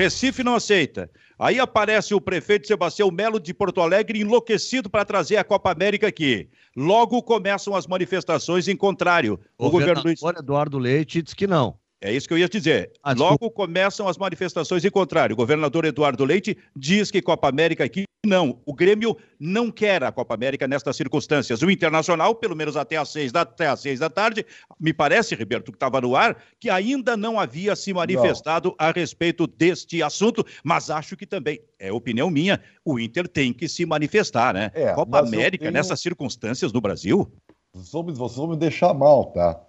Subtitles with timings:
[0.00, 1.10] Recife não aceita.
[1.38, 6.06] Aí aparece o prefeito Sebastião Melo de Porto Alegre enlouquecido para trazer a Copa América
[6.06, 6.48] aqui.
[6.76, 9.40] Logo começam as manifestações em contrário.
[9.58, 11.79] O, o governo do Eduardo Leite diz que não.
[12.02, 12.92] É isso que eu ia dizer.
[13.02, 15.34] Ah, Logo começam as manifestações em contrário.
[15.34, 18.58] O governador Eduardo Leite diz que Copa América aqui não.
[18.66, 21.62] O Grêmio não quer a Copa América nestas circunstâncias.
[21.62, 24.44] O Internacional, pelo menos até às seis da, até às seis da tarde,
[24.78, 28.76] me parece, Roberto, que estava no ar, que ainda não havia se manifestado não.
[28.78, 33.68] a respeito deste assunto, mas acho que também, é opinião minha, o Inter tem que
[33.68, 34.70] se manifestar, né?
[34.74, 35.72] É, Copa América tenho...
[35.72, 37.30] nessas circunstâncias no Brasil?
[37.72, 39.60] Vocês vão me deixar mal, tá?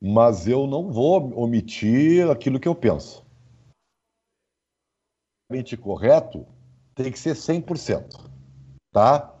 [0.00, 3.24] Mas eu não vou omitir aquilo que eu penso.
[5.76, 6.46] correto
[6.94, 8.28] tem que ser 100%,
[8.92, 9.34] tá?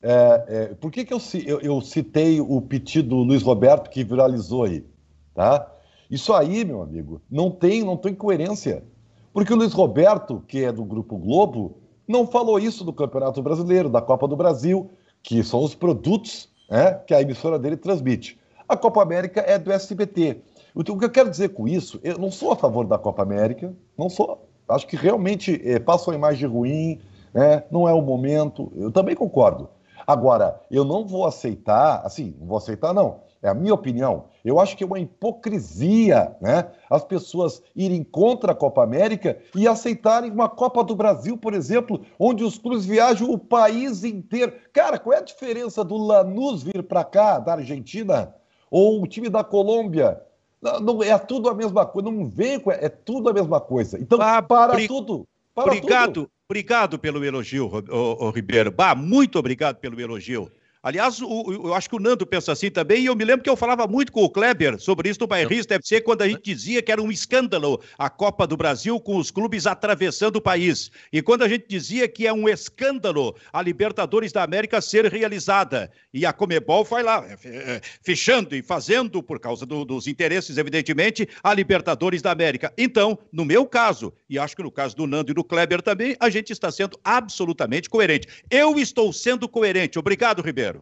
[0.00, 4.04] É, é, por que, que eu, eu, eu, citei o pedido do Luiz Roberto que
[4.04, 4.86] viralizou aí,
[5.34, 5.74] tá?
[6.08, 8.84] Isso aí, meu amigo, não tem, não tem coerência.
[9.32, 13.90] Porque o Luiz Roberto, que é do Grupo Globo, não falou isso do Campeonato Brasileiro,
[13.90, 14.90] da Copa do Brasil,
[15.22, 18.37] que são os produtos né, que a emissora dele transmite.
[18.68, 20.42] A Copa América é do SBT.
[20.74, 23.74] O que eu quero dizer com isso, eu não sou a favor da Copa América,
[23.96, 24.46] não sou.
[24.68, 27.00] Acho que realmente é, passa uma imagem ruim,
[27.32, 27.64] né?
[27.70, 28.70] não é o momento.
[28.76, 29.70] Eu também concordo.
[30.06, 33.20] Agora, eu não vou aceitar, assim, não vou aceitar, não.
[33.42, 34.24] É a minha opinião.
[34.44, 36.66] Eu acho que é uma hipocrisia, né?
[36.90, 42.02] As pessoas irem contra a Copa América e aceitarem uma Copa do Brasil, por exemplo,
[42.18, 44.52] onde os clubes viajam o país inteiro.
[44.72, 48.34] Cara, qual é a diferença do Lanús vir para cá, da Argentina,
[48.70, 50.20] ou o time da Colômbia.
[50.60, 52.70] Não, não, é tudo a mesma coisa, não vem com.
[52.70, 53.98] É tudo a mesma coisa.
[53.98, 54.88] Então, ah, para bri...
[54.88, 55.26] tudo.
[55.54, 56.30] Para obrigado, tudo.
[56.48, 58.70] obrigado pelo elogio, o, o, o Ribeiro.
[58.70, 60.50] Bah, muito obrigado pelo elogio.
[60.82, 63.50] Aliás, o, eu acho que o Nando pensa assim também, e eu me lembro que
[63.50, 66.80] eu falava muito com o Kleber sobre isso no Bairrista FC, quando a gente dizia
[66.80, 70.90] que era um escândalo a Copa do Brasil com os clubes atravessando o país.
[71.12, 75.90] E quando a gente dizia que é um escândalo a Libertadores da América ser realizada.
[76.12, 80.56] E a Comebol foi lá, é, é, fechando e fazendo, por causa do, dos interesses,
[80.56, 82.72] evidentemente, a Libertadores da América.
[82.78, 86.16] Então, no meu caso, e acho que no caso do Nando e do Kleber também,
[86.20, 88.28] a gente está sendo absolutamente coerente.
[88.50, 89.98] Eu estou sendo coerente.
[89.98, 90.77] Obrigado, Ribeiro.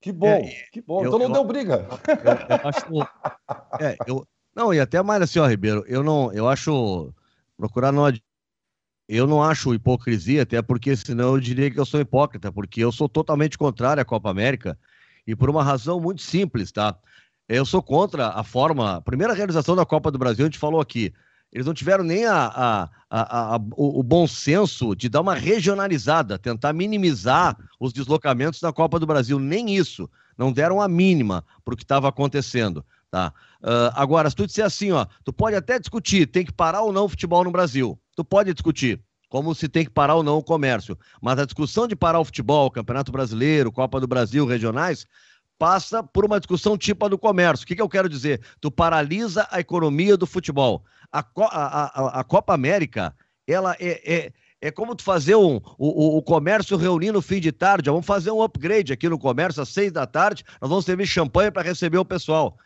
[0.00, 1.02] Que bom, é, que bom.
[1.02, 1.86] Eu, então não eu, deu briga.
[2.08, 3.82] Eu, eu acho.
[3.82, 6.32] É, eu, não, e até mais assim, ó, Ribeiro, eu não.
[6.32, 7.12] Eu acho.
[7.56, 8.04] Procurar não.
[9.08, 12.92] Eu não acho hipocrisia, até porque senão eu diria que eu sou hipócrita, porque eu
[12.92, 14.78] sou totalmente contrário à Copa América
[15.26, 16.96] e por uma razão muito simples, tá?
[17.48, 18.96] Eu sou contra a forma.
[18.96, 21.12] A primeira realização da Copa do Brasil, a gente falou aqui,
[21.52, 26.38] eles não tiveram nem a, a, a, o, o, bom senso de dar uma regionalizada,
[26.38, 29.38] tentar minimizar os deslocamentos na Copa do Brasil.
[29.38, 30.08] Nem isso.
[30.36, 32.84] Não deram a mínima para o que estava acontecendo.
[33.10, 33.32] Tá?
[33.62, 36.92] Uh, agora, se tu disser assim, ó, tu pode até discutir, tem que parar ou
[36.92, 37.98] não o futebol no Brasil.
[38.14, 39.00] Tu pode discutir,
[39.30, 40.98] como se tem que parar ou não o comércio.
[41.20, 45.06] Mas a discussão de parar o futebol, Campeonato Brasileiro, Copa do Brasil, regionais,
[45.58, 47.64] passa por uma discussão tipo a do comércio.
[47.64, 48.42] O que, que eu quero dizer?
[48.60, 53.14] Tu paralisa a economia do futebol a, a, a, Copa América,
[53.46, 57.52] ela é, é, é como tu fazer um, o, o comércio reunir no fim de
[57.52, 57.90] tarde.
[57.90, 60.44] Vamos fazer um upgrade aqui no comércio às seis da tarde.
[60.60, 62.56] Nós vamos servir champanhe para receber o pessoal.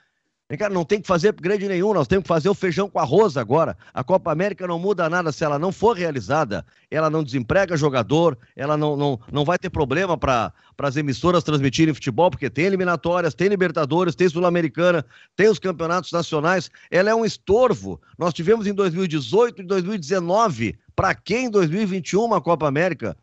[0.59, 3.37] Cara, não tem que fazer upgrade nenhum, nós temos que fazer o feijão com arroz
[3.37, 3.77] agora.
[3.95, 6.65] A Copa América não muda nada se ela não for realizada.
[6.91, 11.95] Ela não desemprega jogador, ela não, não, não vai ter problema para as emissoras transmitirem
[11.95, 15.05] futebol, porque tem eliminatórias, tem Libertadores, tem Sul-Americana,
[15.35, 16.71] tem os campeonatos nacionais.
[16.91, 18.01] Ela é um estorvo.
[18.19, 20.79] Nós tivemos em 2018 e 2019.
[20.95, 23.17] Para quem em 2021 uma Copa América?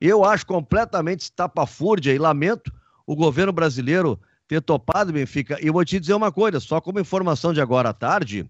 [0.00, 2.72] Eu acho completamente estapafúrdia e lamento
[3.06, 4.18] o governo brasileiro
[4.54, 5.58] ter topado, Benfica.
[5.60, 8.48] E eu vou te dizer uma coisa, só como informação de agora à tarde,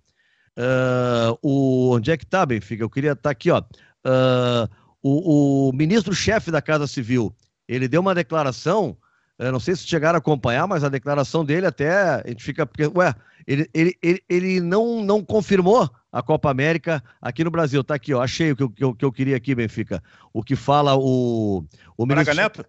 [0.58, 2.82] uh, o, onde é que tá, Benfica?
[2.82, 3.60] Eu queria estar tá aqui, ó.
[3.60, 4.68] Uh,
[5.02, 7.34] o, o ministro-chefe da Casa Civil,
[7.68, 8.96] ele deu uma declaração,
[9.38, 12.66] eu não sei se chegaram a acompanhar, mas a declaração dele até, a gente fica,
[12.66, 13.14] porque, ué,
[13.46, 17.82] ele, ele, ele, ele não, não confirmou a Copa América aqui no Brasil.
[17.84, 20.02] Tá aqui, ó, achei o que eu, que que eu queria aqui, Benfica.
[20.32, 21.64] O que fala o,
[21.96, 22.34] o ministro...
[22.34, 22.64] Neto?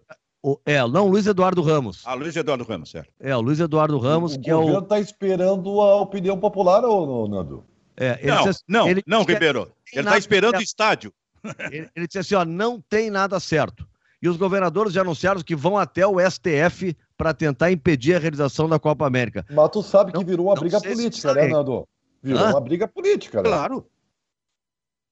[0.46, 2.04] O, é, não, Luiz Eduardo Ramos.
[2.06, 3.10] Ah, Luiz Eduardo Ramos, certo.
[3.18, 4.58] É, o Luiz Eduardo Ramos, o, que o é o.
[4.58, 7.64] O governo está esperando a opinião popular, ou Nando?
[7.96, 9.72] É, ele não, disse, não, ele não, Ribeiro.
[9.92, 10.60] Ele está esperando certo.
[10.60, 11.12] o estádio.
[11.70, 13.86] Ele, ele disse assim: ó, não tem nada certo.
[14.20, 18.68] E os governadores já anunciaram que vão até o STF para tentar impedir a realização
[18.68, 19.44] da Copa América.
[19.50, 21.86] Mas tu sabe que virou uma briga política, né, Nando?
[22.22, 22.50] Virou Hã?
[22.50, 23.48] uma briga política, né?
[23.48, 23.86] Claro.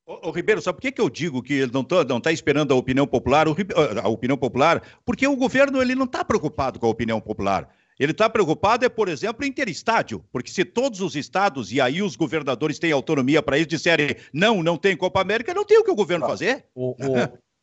[0.06, 2.30] Ô, ô, Ribeiro, sabe por que, que eu digo que ele não está não tá
[2.30, 3.48] esperando a opinião popular?
[3.48, 3.56] O,
[4.02, 7.68] a opinião popular, porque o governo ele não está preocupado com a opinião popular.
[7.98, 11.80] Ele está preocupado, é, por exemplo, em ter estádio, porque se todos os estados e
[11.80, 15.78] aí os governadores têm autonomia para isso, disserem não, não tem Copa América, não tem
[15.78, 16.66] o que o governo ah, fazer.
[16.74, 16.96] O,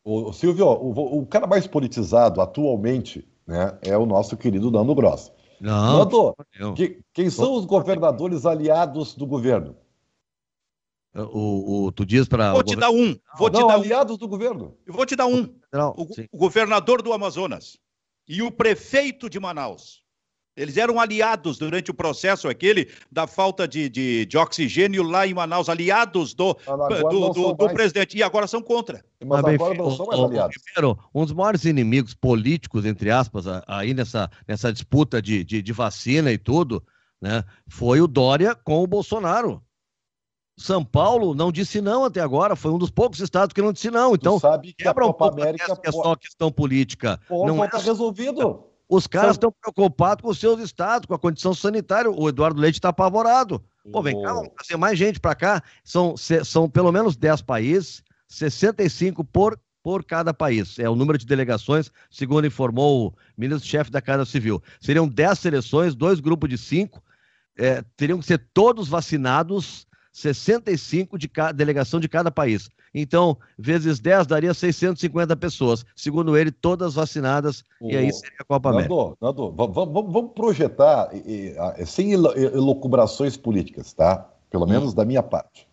[0.04, 4.94] o, o Silvio, o, o, cara mais politizado atualmente né, é o nosso querido Nando
[4.94, 5.30] Gross.
[5.60, 6.34] Não, Nando,
[6.74, 9.76] que, quem são os governadores aliados do governo?
[11.14, 12.52] O, o, tu diz para.
[12.52, 13.16] Vou te dar um.
[13.36, 14.18] Vou não, te dar aliados um.
[14.18, 14.76] do governo.
[14.86, 15.42] Eu vou te dar um.
[15.96, 17.78] o, o governador do Amazonas
[18.26, 20.02] e o prefeito de Manaus.
[20.54, 25.32] Eles eram aliados durante o processo aquele da falta de, de, de oxigênio lá em
[25.32, 29.02] Manaus, aliados do, do, do, do presidente, e agora são contra.
[29.24, 30.56] Mas agora não são mais aliados.
[30.62, 35.72] Primeiro, um dos maiores inimigos políticos, entre aspas, aí nessa, nessa disputa de, de, de
[35.72, 36.82] vacina e tudo,
[37.18, 39.62] né, foi o Dória com o Bolsonaro.
[40.56, 43.90] São Paulo não disse não até agora, foi um dos poucos estados que não disse
[43.90, 44.14] não.
[44.14, 47.18] Então, tu sabe que quebra a Copa um América que é só questão política.
[47.28, 47.82] Pô, não está é...
[47.82, 48.64] resolvido.
[48.88, 52.10] Os caras estão preocupados com os seus estados, com a condição sanitária.
[52.10, 53.62] O Eduardo Leite está apavorado.
[53.90, 55.62] Pô, vem cá, vamos trazer mais gente para cá.
[55.82, 60.78] São, são pelo menos 10 países, 65 por, por cada país.
[60.78, 64.62] É o número de delegações, segundo informou o ministro-chefe da Casa Civil.
[64.78, 67.02] Seriam 10 seleções, dois grupos de cinco.
[67.56, 72.68] É, teriam que ser todos vacinados 65 de cada delegação de cada país.
[72.94, 75.84] Então, vezes 10 daria 650 pessoas.
[75.96, 78.94] Segundo ele, todas vacinadas, e aí seria a Copa América.
[79.20, 81.10] Nando, vamos projetar,
[81.86, 84.30] sem elucubrações políticas, tá?
[84.50, 84.94] Pelo menos hum.
[84.94, 85.66] da minha parte.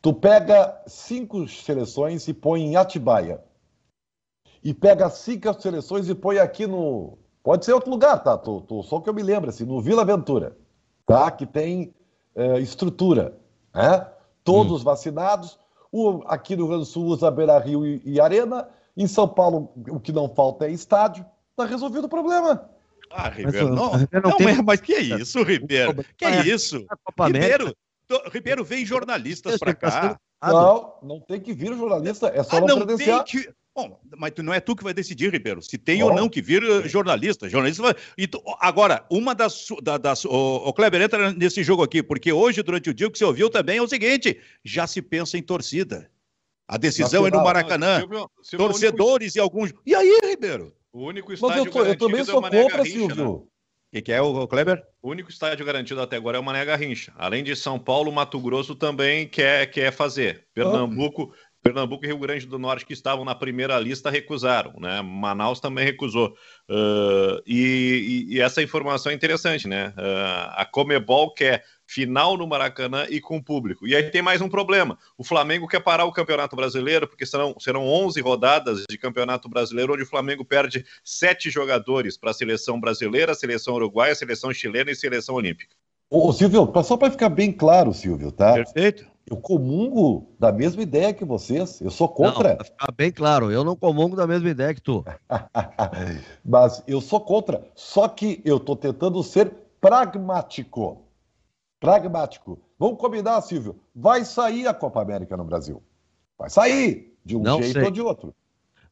[0.00, 3.42] Tu pega cinco seleções e põe em Atibaia.
[4.64, 7.18] E pega cinco seleções e põe aqui no.
[7.42, 8.36] Pode ser outro lugar, tá?
[8.36, 10.56] Tô, tô, só que eu me lembro, assim, no Vila Aventura,
[11.06, 11.30] tá?
[11.30, 11.94] Que tem
[12.34, 13.38] é, estrutura.
[13.74, 14.06] Né?
[14.44, 14.84] Todos hum.
[14.84, 15.58] vacinados.
[15.92, 18.68] O, aqui no Rio Grande do Sul usa Beira Rio e, e, Arena.
[18.96, 21.24] Em São Paulo, o que não falta é estádio.
[21.50, 22.68] Está resolvido o problema.
[23.10, 24.62] Ah, Ribeiro, não, não, não tem...
[24.62, 26.04] mas que é isso, Ribeiro?
[26.16, 26.86] Que é isso?
[27.20, 27.74] Ribeiro,
[28.32, 30.18] Ribeiro, vem jornalistas para cá.
[30.42, 33.24] Não, não tem que vir jornalista, é só ah, não, não credenciar.
[33.24, 33.54] Tem que...
[33.80, 36.08] Bom, mas não é tu que vai decidir, Ribeiro, se tem oh.
[36.08, 37.48] ou não que vir eh, jornalista.
[37.48, 37.94] Jornalista vai...
[38.26, 38.42] tu...
[38.60, 39.68] Agora, uma das.
[39.82, 40.24] Da, das...
[40.26, 43.24] O, o Kleber entra nesse jogo aqui, porque hoje, durante o dia, o que você
[43.24, 46.10] ouviu também é o seguinte: já se pensa em torcida.
[46.68, 48.00] A decisão é no Maracanã.
[48.00, 49.38] Silvio, Silvio, Torcedores único...
[49.38, 49.74] e alguns.
[49.86, 50.74] E aí, Ribeiro?
[50.92, 53.16] O único estádio eu, tô, eu também é sou é contra, Silvio.
[53.16, 53.24] Né?
[53.24, 53.48] O
[53.92, 54.84] que, que, é o Kleber?
[55.02, 57.12] O único estádio garantido até agora é o Mané Garrincha.
[57.16, 60.46] Além de São Paulo, Mato Grosso também quer, quer fazer.
[60.54, 65.02] Pernambuco, Pernambuco e Rio Grande do Norte, que estavam na primeira lista, recusaram, né?
[65.02, 66.34] Manaus também recusou.
[66.68, 69.88] Uh, e, e, essa informação é interessante, né?
[69.96, 73.86] Uh, a Comebol quer final no Maracanã e com público.
[73.86, 74.96] E aí tem mais um problema.
[75.18, 79.92] O Flamengo quer parar o Campeonato Brasileiro, porque serão, serão 11 rodadas de Campeonato Brasileiro,
[79.92, 84.52] onde o Flamengo perde sete jogadores para a seleção brasileira, a seleção uruguaia, a seleção
[84.52, 85.74] chilena e a seleção olímpica.
[86.08, 88.54] Ô, Silvio, só para ficar bem claro, Silvio, tá?
[88.54, 89.09] Perfeito.
[89.26, 91.80] Eu comungo da mesma ideia que vocês.
[91.80, 92.56] Eu sou contra.
[92.56, 95.04] Não, ficar bem claro, eu não comungo da mesma ideia que tu.
[96.44, 97.64] Mas eu sou contra.
[97.74, 101.04] Só que eu estou tentando ser pragmático.
[101.78, 102.58] Pragmático.
[102.78, 103.78] Vamos combinar, Silvio.
[103.94, 105.82] Vai sair a Copa América no Brasil.
[106.38, 107.84] Vai sair, de um não jeito sei.
[107.84, 108.34] ou de outro.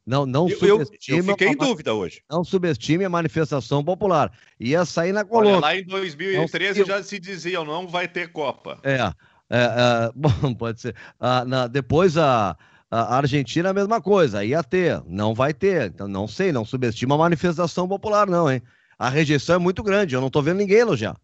[0.08, 1.18] Não, não eu, subestime.
[1.18, 2.22] Eu, fiquei em dúvida hoje.
[2.30, 4.32] Não subestime a manifestação popular.
[4.58, 5.56] Ia sair na Colômbia.
[5.56, 8.78] Olha, lá em 2013 não, já se dizia, não vai ter Copa.
[8.82, 9.12] É.
[9.50, 10.94] É, é, bom, pode ser.
[11.18, 12.56] Ah, na, depois a,
[12.90, 15.86] a Argentina, a mesma coisa, ia ter, não vai ter.
[15.90, 18.62] Então, não sei, não subestima a manifestação popular, não, hein?
[18.98, 21.16] A rejeição é muito grande, eu não tô vendo ninguém elogiar.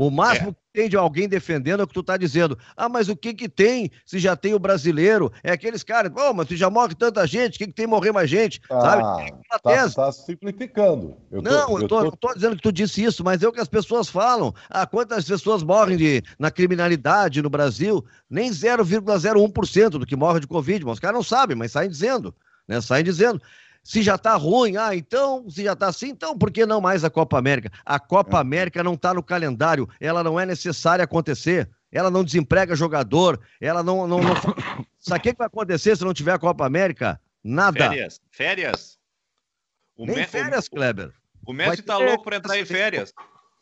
[0.00, 0.52] O máximo é.
[0.52, 2.58] que tem de alguém defendendo é o que tu tá dizendo.
[2.74, 5.30] Ah, mas o que que tem se já tem o brasileiro?
[5.44, 8.10] É aqueles caras, pô, mas se já morre tanta gente, o que que tem morrer
[8.10, 8.62] mais gente?
[8.70, 9.02] Ah, Sabe?
[9.62, 11.18] Tá, tá, simplificando.
[11.30, 12.28] Eu tô, não, eu tô, eu tô...
[12.28, 14.54] tô, dizendo que tu disse isso, mas é o que as pessoas falam.
[14.70, 18.02] Ah, quantas pessoas morrem de, na criminalidade no Brasil?
[18.30, 22.34] Nem 0,01% do que morre de Covid, mas os caras não sabem, mas saem dizendo,
[22.66, 22.80] né?
[22.80, 23.38] Saem dizendo.
[23.82, 27.02] Se já está ruim, ah, então, se já está assim, então por que não mais
[27.02, 27.72] a Copa América?
[27.84, 28.40] A Copa é.
[28.40, 33.82] América não está no calendário, ela não é necessária acontecer, ela não desemprega jogador, ela
[33.82, 34.06] não.
[34.06, 34.34] não, não...
[35.00, 37.20] Sabe o que vai acontecer se não tiver a Copa América?
[37.42, 37.88] Nada.
[37.88, 38.20] Férias.
[38.30, 38.98] Férias.
[39.96, 40.26] O Nem Me...
[40.26, 41.12] férias, Kleber.
[41.46, 43.12] O Messi está louco para entrar em férias.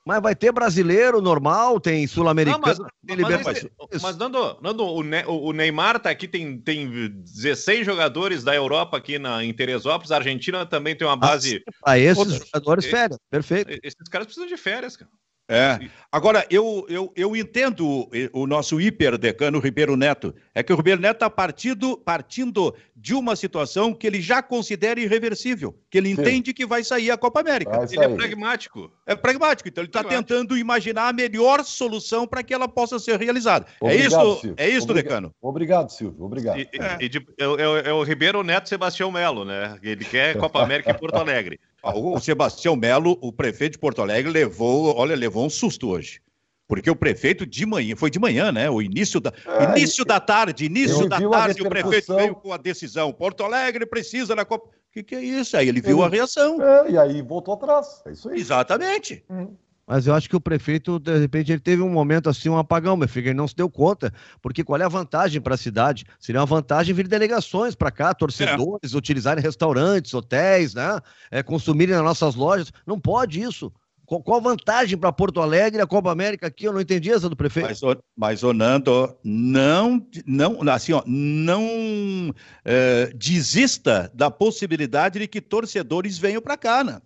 [0.09, 3.69] Mas vai ter brasileiro normal, tem sul-americano, tem libertadores.
[3.93, 8.55] Mas, mas, Nando, Nando o, ne o Neymar tá aqui, tem, tem 16 jogadores da
[8.55, 10.11] Europa aqui na, em Teresópolis.
[10.11, 11.63] A Argentina também tem uma ah, base.
[11.85, 13.79] Ah, esses jogadores, férias, perfeito.
[13.83, 15.11] Esses caras precisam de férias, cara.
[15.49, 15.79] É.
[16.11, 20.35] Agora, eu, eu, eu entendo o, nosso hiperdecano Ribeiro Neto.
[20.55, 25.01] É que o Ribeiro Neto está partindo, partindo de uma situação que ele já considera
[25.01, 26.21] irreversível, que ele Sim.
[26.21, 27.87] entende que vai sair a Copa América.
[27.91, 28.91] Ele é pragmático.
[29.07, 33.19] É pragmático, então ele está tentando imaginar a melhor solução para que ela possa ser
[33.19, 33.67] realizada.
[33.81, 34.55] É obrigado, é isso, Silvio.
[34.57, 35.05] é isso, obrigado.
[35.05, 35.35] decano.
[35.41, 36.25] Obrigado, Silvio.
[36.25, 36.59] Obrigado.
[36.59, 36.97] E, é.
[37.01, 39.79] E de, é, é, é, o Ribeiro Neto Sebastião Melo, né?
[39.83, 41.61] Ele quer Copa América em Porto Alegre.
[41.83, 46.21] O Sebastião Melo, o prefeito de Porto Alegre, levou, olha, levou um susto hoje.
[46.67, 48.69] Porque o prefeito de manhã, foi de manhã, né?
[48.69, 52.59] O início da, é, início da tarde, início da tarde, o prefeito veio com a
[52.59, 53.11] decisão.
[53.11, 54.69] Porto Alegre precisa da Copa.
[54.69, 55.57] O que, que é isso?
[55.57, 56.61] Aí ele viu ele, a reação.
[56.61, 58.03] É, e aí voltou atrás.
[58.05, 58.39] É isso aí.
[58.39, 59.25] Exatamente.
[59.31, 59.55] Hum.
[59.89, 62.95] Mas eu acho que o prefeito, de repente, ele teve um momento assim, um apagão,
[62.95, 66.05] meu filho, ele não se deu conta, porque qual é a vantagem para a cidade?
[66.21, 68.97] Seria uma vantagem vir delegações para cá, torcedores, é.
[68.97, 71.01] utilizarem restaurantes, hotéis, né?
[71.31, 72.71] É, consumirem nas nossas lojas.
[72.87, 73.73] Não pode isso.
[74.05, 76.65] Qual, qual a vantagem para Porto Alegre, a Copa América aqui?
[76.65, 77.69] Eu não entendi essa do prefeito.
[77.69, 77.81] Mas,
[78.15, 86.43] mas Nando, não, não, assim, ó, não é, desista da possibilidade de que torcedores venham
[86.43, 87.01] para cá, né?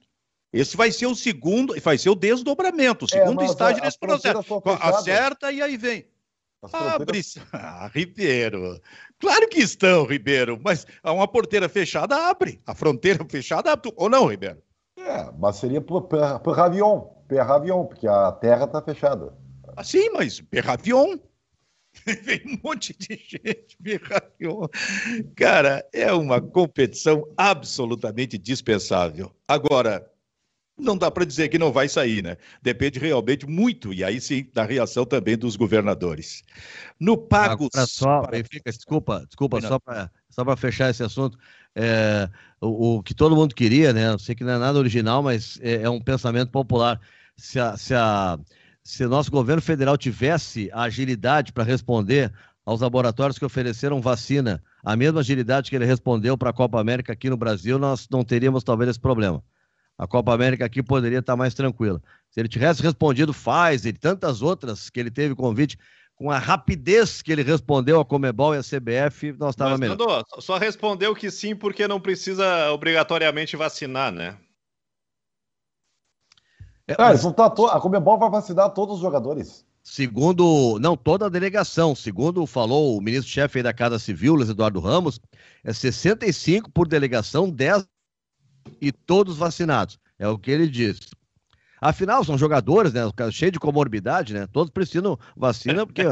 [0.52, 3.99] Esse vai ser o segundo, vai ser o desdobramento, o é, segundo é, estágio nesse
[3.99, 4.62] processo.
[4.80, 6.06] Acerta e aí vem.
[6.73, 7.21] Abre.
[7.52, 8.80] Ah, Ribeiro.
[9.18, 12.61] Claro que estão, Ribeiro, mas uma porteira fechada abre.
[12.66, 13.92] A fronteira fechada abre.
[13.97, 14.62] Ou não, Ribeiro?
[14.97, 19.32] É, mas seria por, por, por avião, per avião, porque a terra está fechada.
[19.76, 21.18] Ah, sim, mas per avião.
[22.23, 23.76] Vem um monte de gente,
[24.11, 24.68] avião.
[25.37, 29.30] Cara, é uma competição absolutamente dispensável.
[29.47, 30.09] Agora,
[30.79, 32.37] não dá para dizer que não vai sair, né?
[32.62, 36.43] Depende realmente muito, e aí sim, da reação também dos governadores.
[36.99, 37.69] No Pago.
[37.87, 38.43] Só, para...
[38.64, 41.38] desculpa, desculpa, só para só fechar esse assunto.
[41.75, 42.29] É,
[42.61, 44.09] o, o, que todo mundo queria, né?
[44.09, 47.00] Eu sei que não é nada original, mas é, é um pensamento popular.
[47.37, 48.38] Se, a, se, a,
[48.83, 52.33] se nosso governo federal tivesse a agilidade para responder
[52.64, 57.12] aos laboratórios que ofereceram vacina, a mesma agilidade que ele respondeu para a Copa América
[57.12, 59.43] aqui no Brasil, nós não teríamos talvez esse problema
[60.02, 62.02] a Copa América aqui poderia estar mais tranquila.
[62.28, 65.78] Se ele tivesse respondido Pfizer e tantas outras que ele teve convite,
[66.16, 70.25] com a rapidez que ele respondeu a Comebol e a CBF, nós estávamos melhor.
[70.40, 74.37] Só respondeu que sim, porque não precisa obrigatoriamente vacinar, né?
[76.88, 77.23] É, ah, mas...
[77.35, 77.66] tá to...
[77.66, 79.64] A Comebol vai vacinar todos os jogadores.
[79.85, 85.21] Segundo, não, toda a delegação, segundo falou o ministro-chefe da Casa Civil, Luiz Eduardo Ramos,
[85.62, 87.87] é 65 por delegação, 10
[88.81, 89.99] e todos vacinados.
[90.19, 91.11] É o que ele disse.
[91.81, 93.00] Afinal, são jogadores, né?
[93.33, 94.47] Cheio de comorbidade, né?
[94.47, 96.04] Todos precisam vacina, porque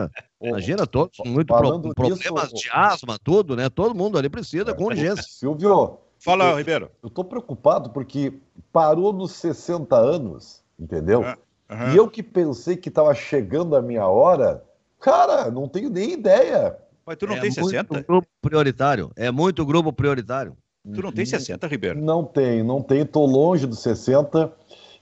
[0.43, 3.71] imagina, todos muito pro, problemas de asma, tudo, né?
[3.71, 5.23] Todo mundo ali precisa com urgência.
[5.31, 6.91] Silvio, fala, eu, Ribeiro.
[7.01, 8.33] Eu tô preocupado porque
[8.73, 11.21] parou nos 60 anos, entendeu?
[11.21, 11.93] Uhum.
[11.93, 14.65] E eu que pensei que estava chegando a minha hora,
[14.99, 16.77] cara, não tenho nem ideia.
[17.07, 17.95] Mas tu não é tem 60?
[17.95, 19.13] Muito grupo prioritário.
[19.15, 20.57] É muito grupo prioritário.
[20.83, 22.01] Tu não tem 60, Ribeiro?
[22.01, 23.03] Não tenho, não tenho.
[23.03, 24.51] Estou longe dos 60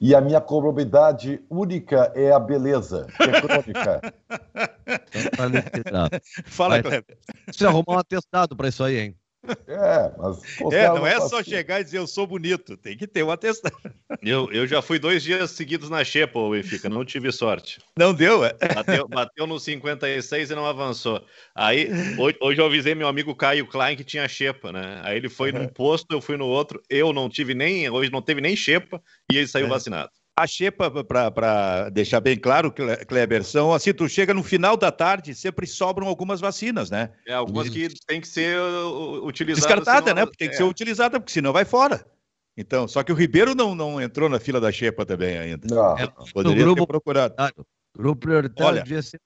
[0.01, 4.01] e a minha comorbidade única é a beleza, que é crônica.
[6.47, 7.19] Fala, Kleber.
[7.51, 9.17] Você arrumar um atestado para isso aí, hein?
[9.69, 10.43] É, mas.
[10.73, 13.77] É, não é só chegar e dizer eu sou bonito, tem que ter um atestado.
[14.23, 17.79] Eu, eu já fui dois dias seguidos na Xepa, o Benfica, não tive sorte.
[17.97, 18.55] Não deu, é?
[18.75, 21.25] Bateu, bateu no 56 e não avançou.
[21.55, 25.01] Aí, hoje, hoje eu avisei meu amigo Caio Klein que tinha Xepa, né?
[25.05, 25.61] Aí ele foi uhum.
[25.61, 29.01] num posto, eu fui no outro, eu não tive nem, hoje não teve nem Xepa
[29.31, 29.69] e ele saiu é.
[29.69, 30.11] vacinado.
[30.39, 32.73] A xepa, para deixar bem claro,
[33.09, 37.11] Kleber, são assim, tu chega no final da tarde, sempre sobram algumas vacinas, né?
[37.27, 38.57] É, algumas que tem que ser
[39.23, 39.67] utilizadas.
[39.67, 40.25] Descartada, né?
[40.25, 40.67] Porque tem que ser é.
[40.67, 42.07] utilizada, porque senão vai fora.
[42.57, 45.67] Então, só que o Ribeiro não, não entrou na fila da xepa também ainda.
[45.69, 45.99] Não.
[45.99, 47.35] É, Poderia grupo, ter procurado.
[47.97, 49.21] Grupo prioritário Olha, devia ser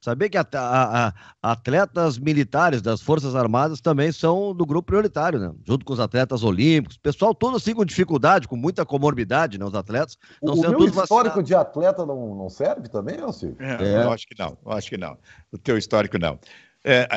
[0.00, 1.12] Saber que a, a, a,
[1.52, 5.52] atletas militares das Forças Armadas também são do grupo prioritário, né?
[5.66, 9.64] Junto com os atletas olímpicos, pessoal todo assim com dificuldade, com muita comorbidade, né?
[9.64, 10.16] Os atletas.
[10.40, 13.56] O, o meu histórico de atleta não, não serve também, Elcio?
[13.58, 14.04] É, é.
[14.04, 15.18] Eu acho que não, eu acho que não.
[15.50, 16.38] O teu histórico não.
[16.84, 17.08] É,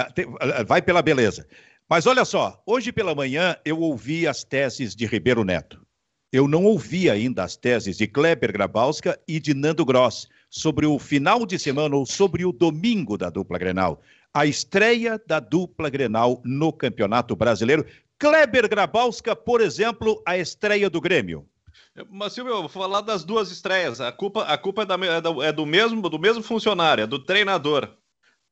[0.66, 1.46] vai pela beleza.
[1.88, 5.86] Mas olha só, hoje pela manhã eu ouvi as teses de Ribeiro Neto.
[6.32, 10.98] Eu não ouvi ainda as teses de Kleber Grabowska e de Nando Gross sobre o
[10.98, 14.02] final de semana ou sobre o domingo da dupla Grenal.
[14.34, 17.86] A estreia da dupla Grenal no Campeonato Brasileiro.
[18.18, 21.48] Kleber Grabowska, por exemplo, a estreia do Grêmio.
[22.10, 24.00] Mas, Silvio, eu vou falar das duas estreias.
[24.00, 24.96] A culpa, a culpa é, da,
[25.46, 27.90] é, do, mesmo, do mesmo funcionário, é do treinador.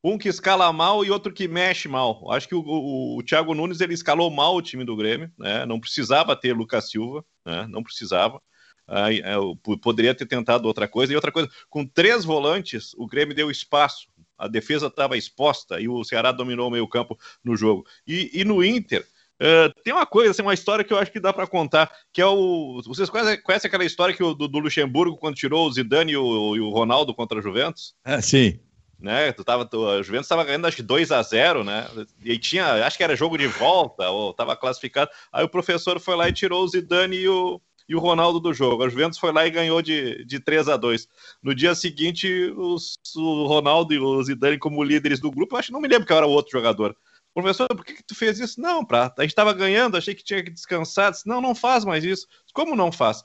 [0.04, 2.32] Um que escala mal e outro que mexe mal.
[2.32, 5.66] Acho que o, o, o Thiago Nunes ele escalou mal o time do Grêmio, né?
[5.66, 7.68] não precisava ter Lucas Silva, né?
[7.70, 8.42] não precisava.
[8.88, 11.12] Eu poderia ter tentado outra coisa.
[11.12, 14.08] E outra coisa, com três volantes, o Grêmio deu espaço.
[14.38, 17.86] A defesa estava exposta e o Ceará dominou o meio-campo no jogo.
[18.06, 19.06] E, e no Inter,
[19.39, 22.20] Uh, tem uma coisa, assim, uma história que eu acho que dá para contar, que
[22.20, 22.82] é o.
[22.84, 26.17] Vocês conhecem, conhecem aquela história que o, do, do, Luxemburgo, quando tirou o Zidane e
[26.17, 27.94] o, e o Ronaldo contra a Juventus?
[28.03, 28.60] Ah, sim.
[29.00, 29.32] Né?
[29.32, 31.88] Tu tava, tu, a Juventus estava ganhando acho que 2 a 0 né?
[32.24, 35.12] E tinha, acho que era jogo de volta, ou estava classificado.
[35.32, 38.53] Aí o professor foi lá e tirou o Zidane e o, e o Ronaldo do
[38.53, 38.84] jogo.
[38.84, 41.08] A Juventus foi lá e ganhou de, de 3 a 2
[41.41, 42.27] No dia seguinte,
[42.58, 46.06] os, o Ronaldo e o Zidane, como líderes do grupo, acho que não me lembro
[46.06, 46.96] que era o outro jogador
[47.41, 48.60] professor, por que, que tu fez isso?
[48.60, 51.12] Não, pra, a gente estava ganhando, achei que tinha que descansar.
[51.12, 52.27] Disse, não, não faz mais isso.
[52.53, 53.24] Como não faz?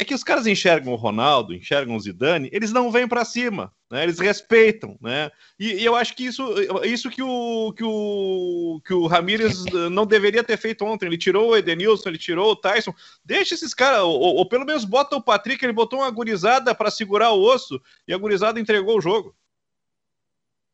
[0.00, 3.70] É que os caras enxergam o Ronaldo, enxergam o Zidane, eles não vêm para cima,
[3.90, 4.02] né?
[4.02, 5.30] Eles respeitam, né?
[5.58, 6.42] E, e, eu acho que isso,
[6.86, 11.04] isso que o que o que o Ramires não deveria ter feito ontem.
[11.04, 12.94] Ele tirou o Edenilson, ele tirou o Tyson.
[13.22, 15.62] Deixa esses caras, ou, ou, pelo menos bota o Patrick.
[15.62, 17.78] Ele botou uma gurizada para segurar o osso
[18.08, 19.36] e a gurizada entregou o jogo.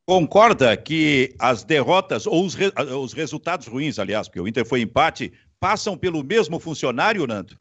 [0.07, 4.83] Concorda que as derrotas, ou os, re, os resultados ruins, aliás, porque o Inter foi
[4.83, 7.59] empate, passam pelo mesmo funcionário, Nando?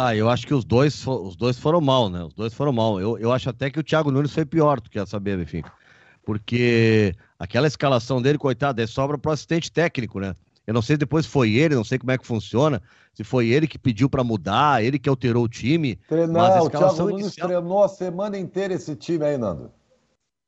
[0.00, 2.22] Ah, eu acho que os dois, os dois foram mal, né?
[2.22, 3.00] Os dois foram mal.
[3.00, 5.60] Eu, eu acho até que o Thiago Nunes foi pior, tu quer saber, enfim.
[6.24, 10.34] Porque aquela escalação dele, coitado, é sobra pro assistente técnico, né?
[10.64, 12.80] Eu não sei se depois foi ele, não sei como é que funciona,
[13.12, 15.96] se foi ele que pediu para mudar, ele que alterou o time.
[16.08, 17.48] Treinar, mas a escalação o Thiago Nunes inicial...
[17.48, 19.72] treinou a semana inteira esse time aí, Nando.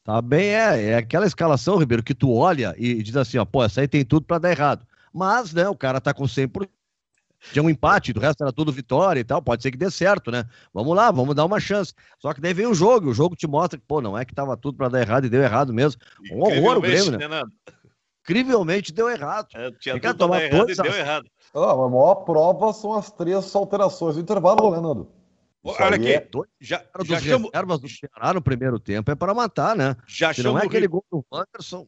[0.05, 3.65] Tá bem, é, é aquela escalação, Ribeiro, que tu olha e diz assim, ó, pô,
[3.65, 4.87] essa aí tem tudo para dar errado.
[5.13, 6.69] Mas, né, o cara tá com 100%.
[7.53, 10.31] Tinha um empate, do resto era tudo vitória e tal, pode ser que dê certo,
[10.31, 10.45] né?
[10.73, 11.95] Vamos lá, vamos dar uma chance.
[12.19, 14.35] Só que daí vem o jogo, o jogo te mostra que, pô, não é que
[14.35, 16.01] tava tudo para dar errado e deu errado mesmo.
[16.31, 17.29] Um horror o Grêmio, né?
[17.29, 17.43] né
[18.23, 19.49] Incrivelmente deu errado.
[19.55, 21.27] É, tinha tudo tomar errado dois, e deu errado.
[21.55, 25.11] Ah, a maior prova são as três alterações do intervalo, né, Nando?
[25.63, 26.29] Olha aqui, é...
[26.59, 27.51] já, já chamo...
[27.53, 29.95] reservas do Ceará no primeiro tempo é para matar, né?
[30.07, 31.87] Já Se não é aquele gol do Anderson.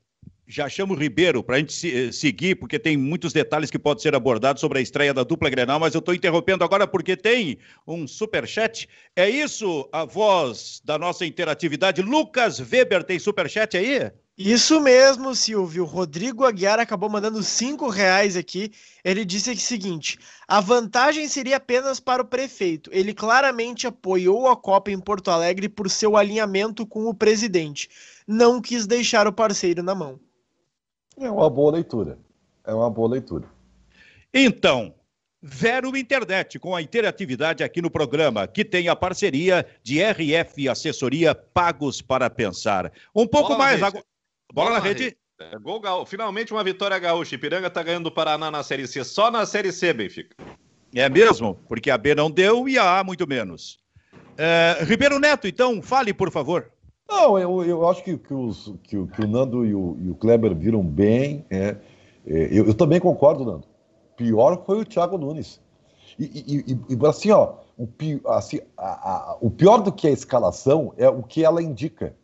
[0.52, 3.78] Já chamo o Ribeiro para a gente se, eh, seguir, porque tem muitos detalhes que
[3.78, 7.16] podem ser abordados sobre a estreia da dupla Grenal, mas eu estou interrompendo agora porque
[7.16, 8.86] tem um super chat.
[9.16, 12.02] É isso a voz da nossa interatividade.
[12.02, 14.12] Lucas Weber tem super chat aí?
[14.36, 15.86] Isso mesmo, Silvio.
[15.86, 18.72] Rodrigo Aguiar acabou mandando cinco reais aqui.
[19.02, 22.90] Ele disse o seguinte: a vantagem seria apenas para o prefeito.
[22.92, 27.88] Ele claramente apoiou a Copa em Porto Alegre por seu alinhamento com o presidente.
[28.28, 30.20] Não quis deixar o parceiro na mão.
[31.18, 32.18] É uma boa leitura.
[32.64, 33.44] É uma boa leitura.
[34.32, 34.94] Então,
[35.42, 41.34] Vero Internet, com a interatividade aqui no programa, que tem a parceria de RF Assessoria
[41.34, 42.92] Pagos para Pensar.
[43.14, 43.82] Um pouco Bola mais.
[43.82, 44.04] Agora...
[44.52, 45.04] Bola, Bola na rede.
[45.04, 45.16] rede.
[45.40, 46.06] É, gol gaúcho.
[46.06, 47.34] Finalmente uma vitória gaúcha.
[47.34, 49.02] Ipiranga tá ganhando do Paraná na Série C.
[49.02, 50.36] Só na Série C, Benfica.
[50.94, 51.58] É mesmo?
[51.66, 53.80] Porque a B não deu e a A muito menos.
[54.36, 56.70] É, Ribeiro Neto, então, fale, por favor.
[57.12, 60.14] Não, eu, eu acho que, que, os, que, que o Nando e o, e o,
[60.14, 61.44] Kleber viram bem.
[61.50, 61.76] É,
[62.26, 63.66] é, eu, eu, também concordo, Nando.
[64.16, 65.60] Pior foi o Thiago Nunes.
[66.18, 67.88] E, e, e assim, ó, o,
[68.28, 72.16] assim, a, a, o pior do que a escalação é o que ela indica.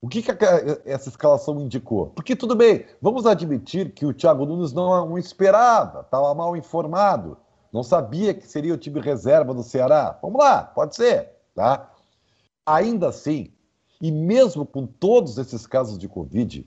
[0.00, 0.30] O que, que
[0.84, 2.06] essa escalação indicou?
[2.08, 7.36] Porque tudo bem, vamos admitir que o Thiago Nunes não esperava, estava mal informado,
[7.72, 10.16] não sabia que seria o time reserva do Ceará.
[10.22, 11.90] Vamos lá, pode ser, tá?
[12.64, 13.52] Ainda assim,
[14.00, 16.66] e mesmo com todos esses casos de Covid,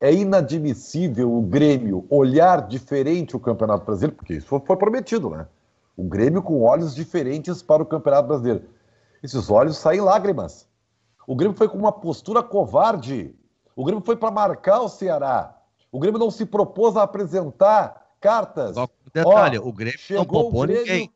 [0.00, 5.46] é inadmissível o Grêmio olhar diferente o Campeonato Brasileiro, porque isso foi prometido, né?
[5.96, 8.64] O Grêmio com olhos diferentes para o Campeonato Brasileiro.
[9.22, 10.68] Esses olhos saem lágrimas.
[11.26, 13.34] O Grêmio foi com uma postura covarde.
[13.74, 15.56] O Grêmio foi para marcar o Ceará.
[15.90, 18.74] O Grêmio não se propôs a apresentar cartas.
[18.74, 20.82] Só um detalhe, Ó, o Grêmio não poupou Grêmio...
[20.82, 21.10] ninguém.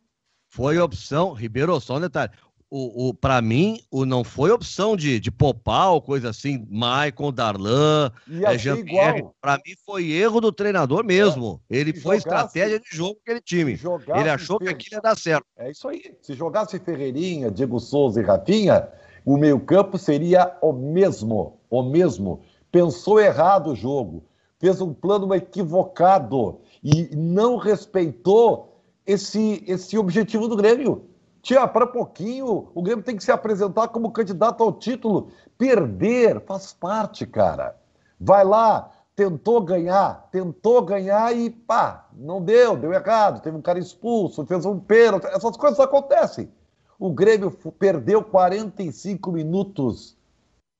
[0.48, 2.32] Foi opção, Ribeiro, só um detalhe.
[2.70, 7.32] O, o, para mim, o não foi opção de, de popar ou coisa assim, Maicon,
[7.32, 8.12] Darlan,
[8.44, 9.24] é, Jean-Pierre.
[9.40, 11.62] Para mim foi erro do treinador mesmo.
[11.70, 11.78] É.
[11.78, 13.80] Ele Se foi jogasse, estratégia de jogo aquele time.
[14.14, 15.46] Ele achou que aquilo ia dar certo.
[15.56, 16.14] É isso aí.
[16.20, 18.86] Se jogasse Ferreirinha, Diego Souza e Rafinha,
[19.24, 22.40] o meio-campo seria o mesmo, o mesmo.
[22.70, 24.24] Pensou errado o jogo,
[24.58, 31.08] fez um plano equivocado e não respeitou esse, esse objetivo do Grêmio.
[31.48, 35.30] Tia, para pouquinho, o Grêmio tem que se apresentar como candidato ao título.
[35.56, 37.74] Perder faz parte, cara.
[38.20, 43.40] Vai lá, tentou ganhar, tentou ganhar e pá, não deu, deu errado.
[43.40, 45.24] Teve um cara expulso, fez um pênalti.
[45.28, 46.52] Essas coisas acontecem.
[46.98, 50.18] O Grêmio perdeu 45 minutos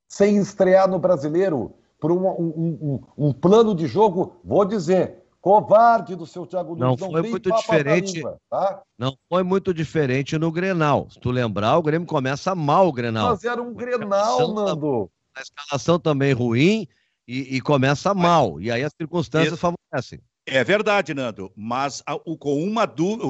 [0.07, 6.15] sem estrear no brasileiro por um, um, um, um plano de jogo, vou dizer, Covarde
[6.15, 7.01] do seu Thiago Nunes.
[7.01, 8.17] Não, não foi muito diferente.
[8.17, 8.83] Língua, tá?
[8.99, 11.09] Não foi muito diferente no Grenal.
[11.09, 13.31] Se tu lembrar, o Grêmio começa mal o Grenal.
[13.31, 15.11] Mas era um Grenal, Nando.
[15.35, 16.87] A escalação também ruim
[17.27, 18.61] e, e começa mal.
[18.61, 19.57] E aí as circunstâncias Isso.
[19.57, 20.21] favorecem.
[20.45, 22.03] É verdade, Nando, mas
[22.39, 22.87] com uma,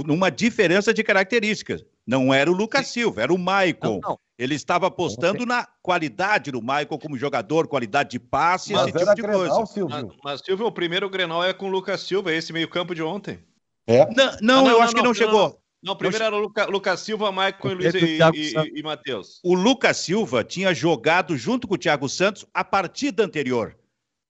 [0.09, 1.85] uma diferença de características.
[2.09, 4.01] Não era o Lucas Silva, era o Maicon.
[4.03, 4.19] Não, não.
[4.39, 9.15] Ele estava apostando na qualidade do Maicon como jogador, qualidade de passe, mas esse tipo
[9.15, 9.67] de Grenal, coisa.
[9.67, 9.89] Silvio.
[9.91, 13.39] Mas, mas, Silvio, o primeiro Grenal é com o Lucas Silva, esse meio-campo de ontem.
[13.87, 14.07] É?
[14.07, 15.61] Não, não, ah, não eu acho que não, chegou.
[15.83, 19.39] Não, primeiro era o Luca, Lucas Silva, Maicon e Luiz e, e, e Matheus.
[19.45, 23.77] O Lucas Silva tinha jogado junto com o Thiago Santos a partida anterior.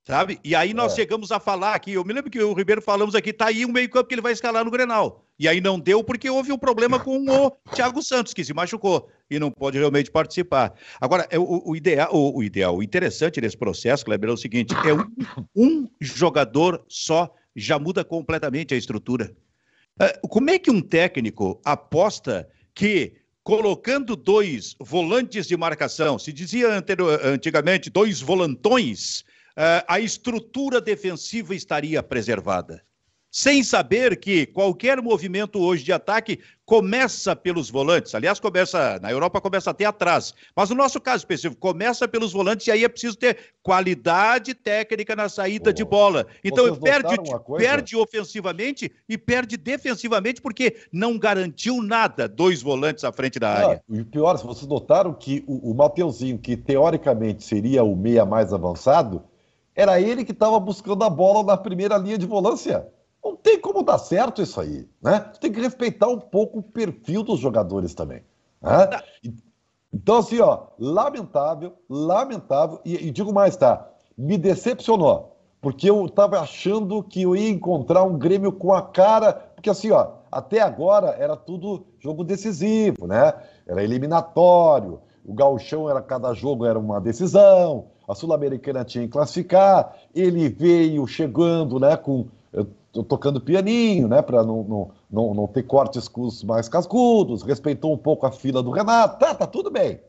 [0.09, 0.41] Sabe?
[0.43, 0.97] E aí nós é.
[0.97, 3.71] chegamos a falar aqui, eu me lembro que o Ribeiro falamos aqui, tá aí um
[3.71, 5.23] meio-campo que ele vai escalar no Grenal.
[5.39, 9.11] E aí não deu porque houve um problema com o Thiago Santos, que se machucou
[9.31, 10.73] e não pode realmente participar.
[10.99, 14.37] Agora, é o, o ideal, o, o, ideal, o interessante nesse processo, Kleber, é o
[14.39, 15.05] seguinte: é um,
[15.55, 19.31] um jogador só já muda completamente a estrutura.
[20.01, 26.69] É, como é que um técnico aposta que colocando dois volantes de marcação, se dizia
[27.25, 29.25] antigamente dois volantões,
[29.89, 32.83] a estrutura defensiva estaria preservada.
[33.31, 38.15] Sem saber que qualquer movimento hoje de ataque começa pelos volantes.
[38.15, 40.35] Aliás, começa na Europa começa até atrás.
[40.57, 45.15] Mas no nosso caso específico, começa pelos volantes e aí é preciso ter qualidade técnica
[45.15, 46.27] na saída de bola.
[46.43, 47.17] Então perde,
[47.59, 53.83] perde ofensivamente e perde defensivamente porque não garantiu nada dois volantes à frente da área.
[53.91, 58.55] Ah, e pior, vocês notaram que o, o Mateuzinho, que teoricamente seria o meia mais
[58.55, 59.23] avançado,
[59.79, 62.89] era ele que estava buscando a bola na primeira linha de volância.
[63.25, 65.21] Não tem como dar certo isso aí, né?
[65.41, 68.25] tem que respeitar um pouco o perfil dos jogadores também.
[68.61, 69.01] Né?
[69.95, 73.89] Então, assim, ó, lamentável, lamentável, e, e digo mais, tá?
[74.17, 79.33] Me decepcionou, porque eu estava achando que eu ia encontrar um Grêmio com a cara,
[79.33, 83.33] porque assim, ó, até agora era tudo jogo decisivo, né?
[83.65, 89.95] Era eliminatório, o gauchão era cada jogo era uma decisão, a Sul-Americana tinha que classificar,
[90.15, 92.65] ele veio chegando né, com eh,
[93.07, 96.11] tocando pianinho, né, para não, não, não, não, ter cortes
[96.43, 100.01] mais cascudos, respeitou um pouco a fila do Renato, tá, tá tudo bem.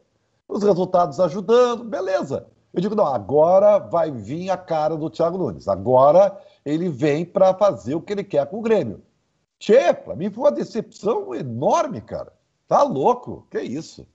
[0.48, 2.48] Os resultados ajudando, beleza.
[2.74, 7.54] Eu digo, não, agora vai vir a cara do Thiago Nunes, agora ele vem para
[7.54, 9.02] fazer o que ele quer com o Grêmio.
[9.60, 12.32] Tchê, pra mim foi uma decepção enorme, cara.
[12.66, 14.08] Tá louco, que isso.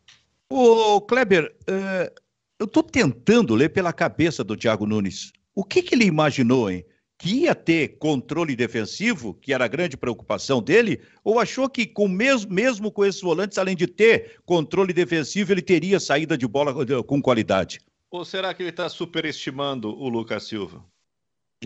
[0.49, 2.24] Ô, Kleber, uh
[2.59, 5.33] eu estou tentando ler pela cabeça do Thiago Nunes.
[5.55, 6.85] O que, que ele imaginou, hein?
[7.19, 12.09] Que ia ter controle defensivo, que era a grande preocupação dele, ou achou que com
[12.09, 16.75] mesmo, mesmo com esses volantes, além de ter controle defensivo, ele teria saída de bola
[17.05, 17.81] com qualidade?
[18.11, 20.85] Ou será que ele está superestimando o Lucas Silva?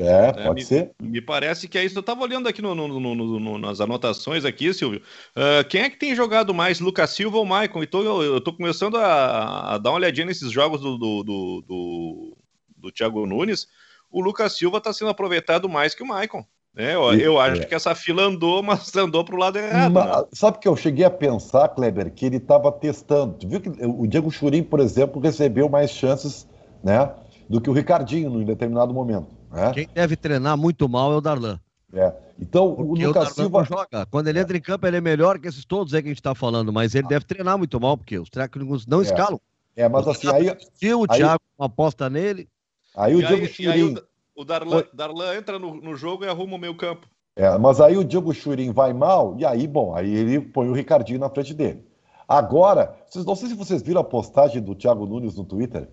[0.01, 0.91] É, é, pode me, ser.
[1.01, 1.97] Me parece que é isso.
[1.97, 5.03] Eu estava olhando aqui no, no, no, nas anotações aqui, Silvio.
[5.37, 7.83] Uh, quem é que tem jogado mais, Lucas Silva ou Maicon?
[7.83, 12.37] Então eu, estou começando a, a, dar uma olhadinha nesses jogos do, do, do, do,
[12.77, 13.67] do Thiago Nunes.
[14.11, 16.45] O Lucas Silva está sendo aproveitado mais que o Maicon.
[16.77, 17.65] É, eu, eu acho é.
[17.65, 19.93] que essa fila andou, mas andou para o lado errado.
[19.93, 20.25] Mas, né?
[20.33, 23.35] Sabe que eu cheguei a pensar, Kleber, que ele estava testando.
[23.35, 26.47] Tu viu que o Diego Churim, por exemplo, recebeu mais chances
[26.83, 27.11] né,
[27.49, 29.38] do que o Ricardinho em determinado momento.
[29.53, 29.73] É?
[29.73, 31.59] Quem deve treinar muito mal é o Darlan.
[31.93, 32.13] É.
[32.39, 33.65] Então, Porque o Lucas o Silva.
[33.65, 34.07] Joga.
[34.07, 36.21] Quando ele entra em campo, ele é melhor que esses todos aí que a gente
[36.21, 37.09] está falando, mas ele ah.
[37.09, 39.03] deve treinar muito mal, porque os técnicos não é.
[39.03, 39.41] escalam.
[39.75, 40.57] É, mas assim, aí.
[40.75, 41.19] Se o aí...
[41.19, 42.49] Thiago aposta nele.
[42.97, 43.97] Aí o Diego Churin.
[44.35, 47.09] O Darlan, Darlan entra no, no, jogo e arruma o meio campo.
[47.35, 50.73] É, mas aí o Diego Churin vai mal, e aí, bom, aí ele põe o
[50.73, 51.85] Ricardinho na frente dele.
[52.27, 55.89] Agora, vocês, não sei se vocês viram a postagem do Thiago Nunes no Twitter.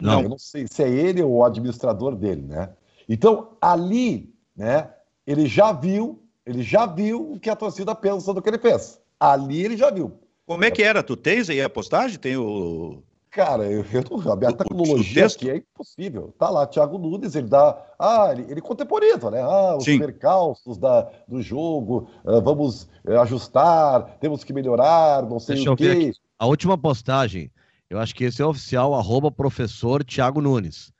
[0.00, 0.22] Não.
[0.22, 2.70] Eu não sei se é ele ou o administrador dele, né?
[3.08, 4.90] Então, ali, né,
[5.26, 9.00] ele já viu, ele já viu o que a torcida pensa do que ele fez.
[9.18, 10.12] Ali ele já viu.
[10.46, 11.02] Como é que era?
[11.02, 12.18] Tu tens aí a postagem?
[12.18, 13.02] Tem o.
[13.30, 16.32] Cara, eu, eu, a minha tecnologia aqui é impossível.
[16.38, 17.76] Tá lá, Thiago Nunes, ele dá.
[17.98, 19.42] Ah, ele, ele contemporiza, né?
[19.42, 19.98] Ah, os Sim.
[19.98, 25.76] percalços da, do jogo, ah, vamos eh, ajustar, temos que melhorar, não sei Deixa o
[25.76, 26.12] quê.
[26.38, 27.50] A última postagem
[27.88, 30.92] eu acho que esse é oficial, arroba professor Tiago Nunes.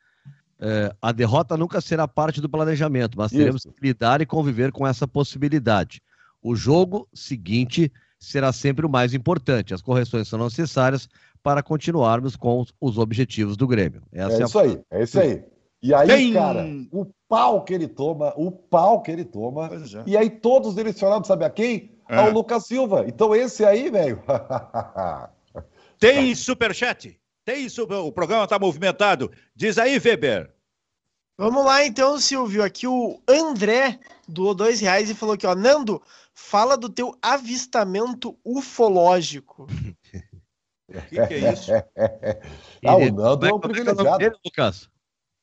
[0.58, 3.72] É, a derrota nunca será parte do planejamento, mas teremos Isso.
[3.72, 6.00] que lidar e conviver com essa possibilidade.
[6.42, 9.74] O jogo seguinte será sempre o mais importante.
[9.74, 11.08] As correções são necessárias
[11.42, 14.02] para continuarmos com os objetivos do Grêmio.
[14.12, 14.62] Essa é, é isso a...
[14.62, 15.44] aí, é isso aí.
[15.82, 16.32] E aí, Bem...
[16.32, 19.66] cara, o pau que ele toma, o pau que ele toma.
[19.66, 20.02] É.
[20.06, 21.96] E aí todos direcionados, sabe a quem?
[22.08, 22.16] É.
[22.16, 23.04] Ao Lucas Silva.
[23.06, 24.22] Então esse aí, velho.
[25.98, 27.18] Tem superchat?
[27.44, 27.96] Tem super...
[27.96, 29.30] O programa está movimentado.
[29.54, 30.50] Diz aí, Weber.
[31.38, 32.62] Vamos lá então, Silvio.
[32.62, 38.38] Aqui o André doou dois reais e falou aqui, ó, Nando, fala do teu avistamento
[38.44, 39.66] ufológico.
[40.88, 41.72] O que, que é isso?
[42.84, 44.18] ah, o Nando é um privilegiado.
[44.18, 44.88] Dele, Lucas?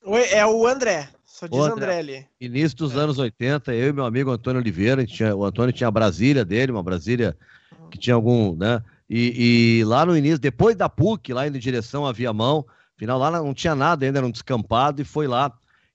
[0.04, 1.08] Oi, é o André.
[1.24, 2.28] Só diz André, André ali.
[2.40, 3.00] Início dos é.
[3.00, 6.72] anos 80, eu e meu amigo Antônio Oliveira, tinha, o Antônio tinha a Brasília dele,
[6.72, 7.38] uma Brasília
[7.90, 8.84] que tinha algum, né?
[9.10, 13.20] E, e, lá no início, depois da PUC, lá indo em direção à Viamão, afinal
[13.20, 15.52] lá não tinha nada ainda, era um descampado, e foi lá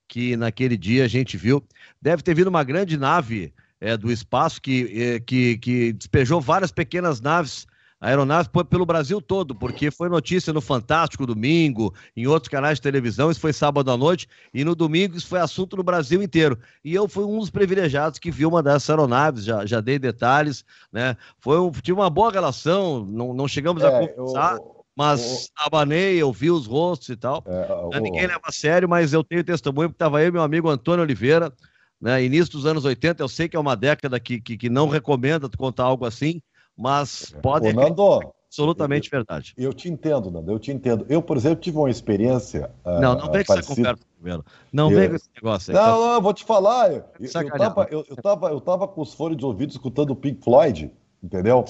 [0.07, 1.63] que naquele dia a gente viu.
[2.01, 6.73] Deve ter vindo uma grande nave é, do espaço que, é, que, que despejou várias
[6.73, 7.67] pequenas naves
[8.01, 13.31] aeronaves pelo Brasil todo, porque foi notícia no Fantástico domingo, em outros canais de televisão,
[13.31, 16.59] isso foi sábado à noite, e no domingo isso foi assunto no Brasil inteiro.
[16.85, 20.65] E eu fui um dos privilegiados que viu uma dessas aeronaves, já, já dei detalhes,
[20.93, 21.17] né?
[21.39, 24.57] Foi um, tive uma boa relação, não, não chegamos é, a conversar.
[24.57, 24.79] Eu...
[24.97, 25.67] Mas o...
[25.67, 27.45] abanei, eu vi os rostos e tal.
[27.47, 28.01] É, o...
[28.01, 31.53] Ninguém leva a sério, mas eu tenho testemunho, porque estava e meu amigo Antônio Oliveira,
[32.01, 33.23] né, início dos anos 80.
[33.23, 36.43] Eu sei que é uma década que, que, que não recomenda contar algo assim,
[36.79, 39.53] mas pode Ô, Nando, absolutamente eu, verdade.
[39.57, 41.05] Eu te entendo, Nando, eu te entendo.
[41.09, 42.71] Eu, por exemplo, tive uma experiência.
[42.85, 44.45] Ah, não, não vem com essa conversa primeiro.
[44.73, 44.99] Não eu...
[44.99, 45.77] vem com esse negócio aí.
[45.77, 46.07] Não, tá...
[46.07, 46.93] não, eu vou te falar.
[46.93, 50.17] Eu, eu, tava, eu, eu, tava, eu tava com os fones de ouvido escutando o
[50.17, 51.65] Pink Floyd, entendeu?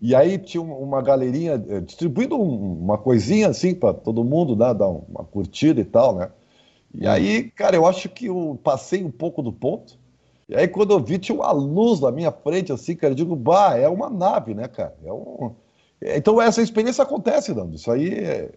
[0.00, 4.72] E aí tinha uma galerinha eh, distribuindo uma coisinha assim para todo mundo, né?
[4.72, 6.30] Dar uma curtida e tal, né?
[6.94, 9.99] E aí, cara, eu acho que eu passei um pouco do ponto.
[10.50, 13.36] E aí, quando eu vi, tinha uma luz na minha frente, assim, cara, eu digo,
[13.36, 14.96] bah, é uma nave, né, cara?
[15.04, 15.54] É um...
[16.02, 17.76] Então, essa experiência acontece, Nando.
[17.76, 18.50] Isso aí é...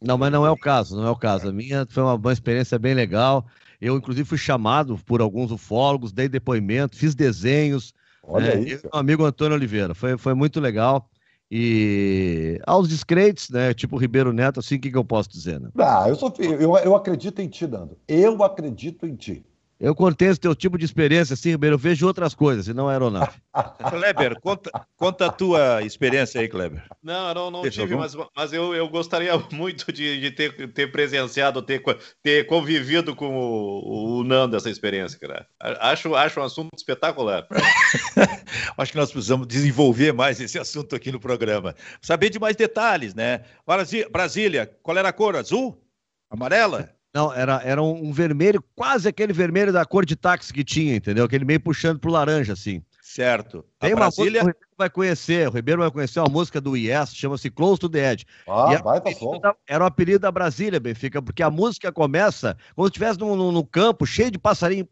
[0.00, 1.50] Não, mas não é o caso, não é o caso.
[1.50, 3.44] A minha foi uma, uma experiência bem legal.
[3.78, 7.92] Eu, inclusive, fui chamado por alguns ufólogos, dei depoimento, fiz desenhos.
[8.22, 8.62] Olha né?
[8.62, 8.88] isso.
[8.90, 9.94] meu amigo Antônio Oliveira.
[9.94, 11.10] Foi, foi muito legal.
[11.50, 13.74] E aos discretos, né?
[13.74, 15.60] Tipo Ribeiro Neto, assim, o que, que eu posso dizer?
[15.60, 15.68] Né?
[15.78, 17.98] Ah, eu, sou, eu, eu acredito em ti, Nando.
[18.06, 19.44] Eu acredito em ti.
[19.80, 22.88] Eu contei esse teu tipo de experiência, assim, Ribeiro, eu vejo outras coisas, e não
[22.88, 23.40] aeronave.
[23.90, 26.82] Kleber, conta, conta a tua experiência aí, Kleber.
[27.00, 31.62] Não, não, não tive, mas, mas eu, eu gostaria muito de, de ter, ter presenciado,
[31.62, 31.80] ter,
[32.20, 35.46] ter convivido com o, o Nando essa experiência, cara.
[35.60, 37.46] Acho, acho um assunto espetacular.
[38.76, 41.76] acho que nós precisamos desenvolver mais esse assunto aqui no programa.
[42.02, 43.42] Saber de mais detalhes, né?
[44.10, 45.36] Brasília, qual era a cor?
[45.36, 45.80] Azul?
[46.28, 46.97] Amarela?
[47.14, 51.24] Não, era, era um vermelho, quase aquele vermelho da cor de táxi que tinha, entendeu?
[51.24, 52.82] Aquele meio puxando pro laranja, assim.
[53.08, 53.64] Certo.
[53.80, 54.42] Tem a uma Brasília...
[54.42, 57.50] música que o Ribeiro vai conhecer, o Ribeiro vai conhecer uma música do Yes, chama-se
[57.50, 58.26] Close to the Edge.
[58.46, 59.40] Ah, vai, tá som.
[59.66, 63.64] Era o apelido da Brasília, Benfica, porque a música começa quando estivesse no, no, no,
[63.64, 64.86] campo, cheio de passarinho,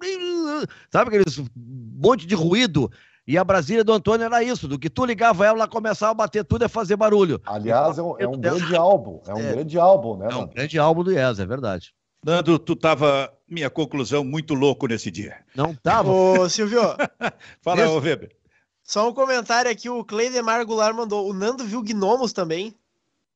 [0.91, 2.91] sabe aqueles monte de ruído,
[3.27, 6.15] e a Brasília do Antônio era isso, do que tu ligava ela, ela começava a
[6.15, 7.39] bater tudo e fazer barulho.
[7.45, 10.29] Aliás, é um, é um grande álbum, é um é, grande álbum, né?
[10.31, 11.93] É um grande álbum do Yes, é verdade.
[12.27, 15.37] Nando, tu tava, minha conclusão, muito louco nesse dia.
[15.55, 16.11] Não tava?
[16.11, 16.81] Ô, Silvio.
[17.63, 18.35] Fala, ô Weber.
[18.83, 21.31] Só um comentário aqui, o Cleidemar Goulart mandou.
[21.31, 22.75] O Nando viu gnomos também?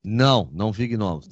[0.03, 1.29] Não, não vi gnomos.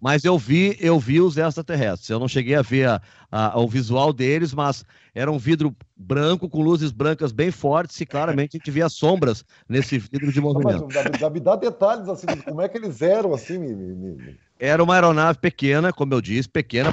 [0.00, 2.08] Mas eu vi, eu vi os extraterrestres.
[2.08, 6.48] Eu não cheguei a ver a, a, o visual deles, mas era um vidro branco
[6.48, 10.86] com luzes brancas bem fortes e claramente a gente via sombras nesse vidro de movimento.
[10.92, 14.38] Mas, dá, me dá detalhes assim, como é que eles eram assim, me, me, me...
[14.64, 16.92] Era uma aeronave pequena, como eu disse, pequena,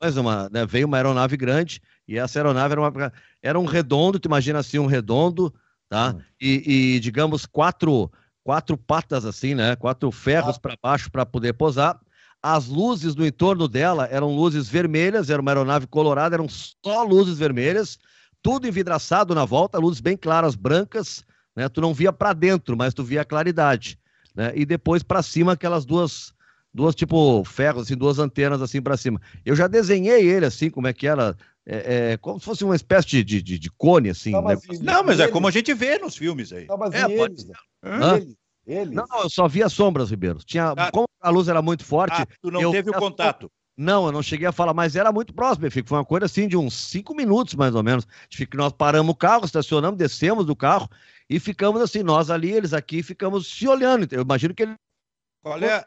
[0.00, 1.78] mas uma, né, veio uma aeronave grande
[2.08, 5.52] e essa aeronave era, uma, era um redondo, tu imagina assim, um redondo,
[5.86, 6.14] tá?
[6.16, 6.22] Hum.
[6.40, 8.10] E, e, digamos, quatro,
[8.42, 9.76] quatro patas assim, né?
[9.76, 10.60] Quatro ferros ah.
[10.60, 12.00] para baixo para poder posar.
[12.42, 17.36] As luzes no entorno dela eram luzes vermelhas, era uma aeronave colorada, eram só luzes
[17.36, 17.98] vermelhas,
[18.40, 21.22] tudo envidraçado na volta, luzes bem claras, brancas,
[21.54, 21.68] né?
[21.68, 23.98] Tu não via para dentro, mas tu via a claridade,
[24.34, 24.52] né?
[24.54, 26.32] E depois para cima aquelas duas
[26.72, 29.20] duas tipo ferros, assim, duas antenas assim para cima.
[29.44, 32.76] Eu já desenhei ele assim, como é que era, é, é, como se fosse uma
[32.76, 34.32] espécie de, de, de cone, assim.
[34.32, 34.78] Não, mas, né?
[34.80, 36.66] não, mas é como a gente vê nos filmes aí.
[36.66, 37.46] Não, mas é, eles,
[37.82, 40.38] eles, eles, Não, eu só via sombras, Ribeiro.
[40.44, 42.22] Tinha, ah, como a luz era muito forte.
[42.22, 43.50] Ah, tu não teve o contato.
[43.76, 45.88] Não, eu não cheguei a falar, mas era muito próximo, Benfica.
[45.88, 48.06] Foi uma coisa assim de uns cinco minutos, mais ou menos.
[48.54, 50.86] Nós paramos o carro, estacionamos, descemos do carro
[51.30, 54.06] e ficamos assim, nós ali, eles aqui, ficamos se olhando.
[54.10, 54.74] Eu imagino que ele.
[55.42, 55.82] Qual é,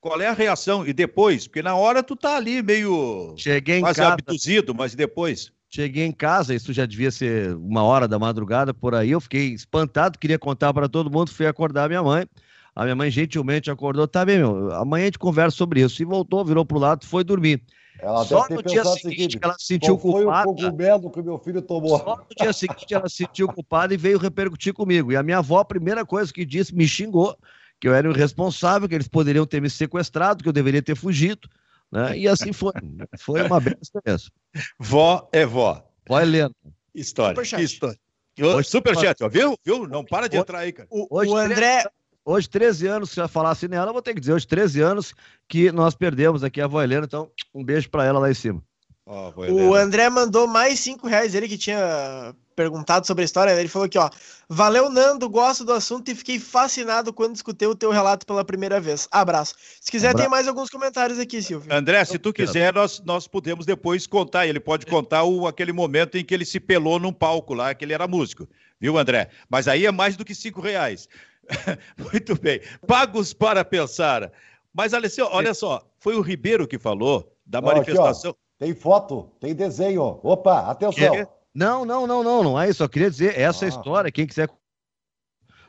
[0.00, 0.86] qual é a reação?
[0.86, 1.46] E depois?
[1.46, 5.52] Porque na hora tu tá ali meio Cheguei em quase casa, abduzido, mas depois?
[5.68, 9.10] Cheguei em casa, isso já devia ser uma hora da madrugada por aí.
[9.10, 12.26] Eu fiquei espantado, queria contar para todo mundo, fui acordar minha mãe.
[12.74, 16.00] A minha mãe gentilmente acordou, tá bem, meu, amanhã a gente conversa sobre isso.
[16.00, 17.62] E voltou, virou pro lado, foi dormir.
[18.00, 20.44] Ela Só no dia seguinte seguinte, ela se sentiu culpada.
[20.44, 21.98] Foi o cogumelo que meu filho tomou.
[21.98, 25.12] Só no dia seguinte ela se sentiu culpada e veio repercutir comigo.
[25.12, 27.36] E a minha avó, a primeira coisa que disse, me xingou
[27.80, 30.94] que eu era o irresponsável, que eles poderiam ter me sequestrado, que eu deveria ter
[30.94, 31.48] fugido.
[31.90, 32.18] Né?
[32.18, 32.72] E assim foi.
[33.18, 34.30] Foi uma bela experiência.
[34.78, 35.84] Vó é vó.
[36.06, 36.54] Vó Helena.
[36.94, 37.34] História.
[37.34, 37.58] Superchat.
[37.58, 37.98] Que história.
[38.38, 39.58] Hoje, Superchat, ó, viu?
[39.64, 39.88] Viu?
[39.88, 40.88] Não para de entrar aí, cara.
[40.90, 41.84] O, Hoje, o André.
[42.24, 45.14] Hoje, 13 anos, se eu falasse nela, eu vou ter que dizer, hoje, 13 anos
[45.48, 48.62] que nós perdemos aqui a vó Helena, então um beijo para ela lá em cima.
[49.04, 49.74] Vó O.
[49.74, 53.96] André mandou mais cinco reais, ele que tinha perguntado sobre a história, ele falou aqui,
[53.96, 54.10] ó,
[54.46, 58.78] valeu Nando, gosto do assunto e fiquei fascinado quando escutei o teu relato pela primeira
[58.78, 59.08] vez.
[59.10, 59.54] Abraço.
[59.80, 61.72] Se quiser, Abra- tem mais alguns comentários aqui, Silvio.
[61.72, 64.46] André, se tu quiser, nós, nós podemos depois contar.
[64.46, 67.82] Ele pode contar o, aquele momento em que ele se pelou num palco lá, que
[67.82, 68.46] ele era músico.
[68.78, 69.30] Viu, André?
[69.48, 71.08] Mas aí é mais do que cinco reais.
[72.12, 72.60] Muito bem.
[72.86, 74.30] Pagos para pensar.
[74.70, 77.72] Mas, Alessio, olha só, foi o Ribeiro que falou da Ó, aqui, ó.
[77.72, 78.36] manifestação.
[78.58, 80.20] Tem foto, tem desenho.
[80.22, 81.12] Opa, atenção.
[81.14, 81.39] Que?
[81.54, 82.82] Não, não, não, não, não é isso.
[82.82, 83.68] Eu queria dizer essa Ah.
[83.68, 84.48] história, quem quiser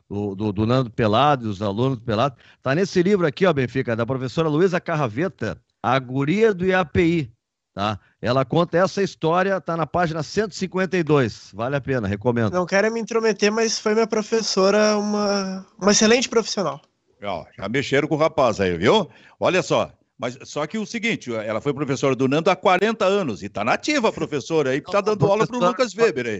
[0.09, 3.95] do, do, do Nando Pelado, dos alunos do Pelado, tá nesse livro aqui, ó, Benfica,
[3.95, 7.31] da professora Luísa Carraveta, A Guria do IAPI,
[7.73, 7.97] tá?
[8.21, 12.53] Ela conta essa história, tá na página 152, vale a pena, recomendo.
[12.53, 16.81] Não quero me intrometer, mas foi minha professora uma, uma excelente profissional.
[17.23, 19.09] Ó, já mexeram com o rapaz aí, viu?
[19.39, 19.91] Olha só.
[20.21, 23.63] Mas só que o seguinte, ela foi professora do Nando há 40 anos e tá
[23.63, 26.39] nativa a professora aí, que tá dando aula pro Lucas Weber aí.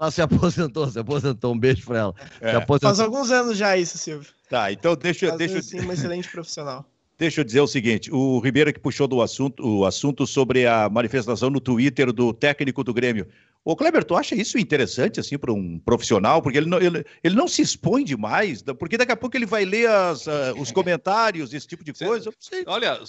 [0.00, 2.14] Ela se aposentou, se aposentou, um beijo pra ela.
[2.40, 2.52] É.
[2.52, 2.88] Se aposentou.
[2.88, 4.32] Faz alguns anos já isso, Silvio.
[4.48, 6.86] Tá, então deixa, deixa, assim, uma excelente profissional.
[7.18, 10.88] Deixa eu dizer o seguinte: o Ribeiro que puxou do assunto, o assunto sobre a
[10.88, 13.26] manifestação no Twitter do técnico do Grêmio.
[13.64, 16.40] Ô, Kleber, tu acha isso interessante, assim, para um profissional?
[16.40, 19.64] Porque ele não, ele, ele não se expõe demais, porque daqui a pouco ele vai
[19.64, 22.28] ler as, ah, os comentários, esse tipo de coisa.
[22.28, 22.64] Eu não sei.
[22.66, 23.00] Olha,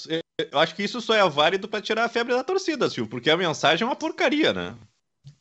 [0.51, 3.29] eu acho que isso só é válido para tirar a febre da torcida, Silvio, porque
[3.29, 4.75] a mensagem é uma porcaria, né?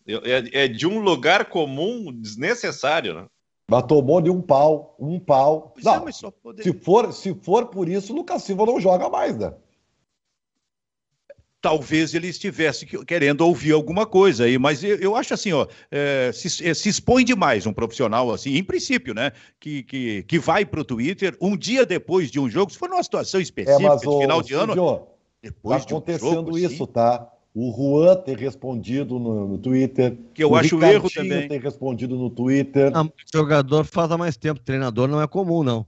[0.06, 3.26] É, é de um lugar comum desnecessário, né?
[3.70, 5.72] Mas tomou de um pau, um pau.
[5.74, 8.64] Pois é, Não, mas só poder- se for, se for por isso, o Lucas Silva
[8.64, 9.52] não joga mais, né?
[11.60, 15.66] Talvez ele estivesse que- querendo ouvir alguma coisa aí, mas eu, eu acho assim, ó,
[15.90, 19.32] é, se, é, se expõe demais um profissional assim, em princípio, né?
[19.60, 23.02] Que, que, que vai pro Twitter um dia depois de um jogo, se for numa
[23.02, 25.06] situação É, específica mas de o, final de ano,
[25.42, 27.30] depois tá de um acontecendo jogo, isso, assim, tá?
[27.60, 30.16] O Juan tem respondido no, no Twitter.
[30.32, 31.48] que eu o acho Ricardinho erro também.
[31.48, 32.90] tem respondido no Twitter.
[32.92, 35.84] Não, jogador faz há mais tempo, treinador não é comum, não.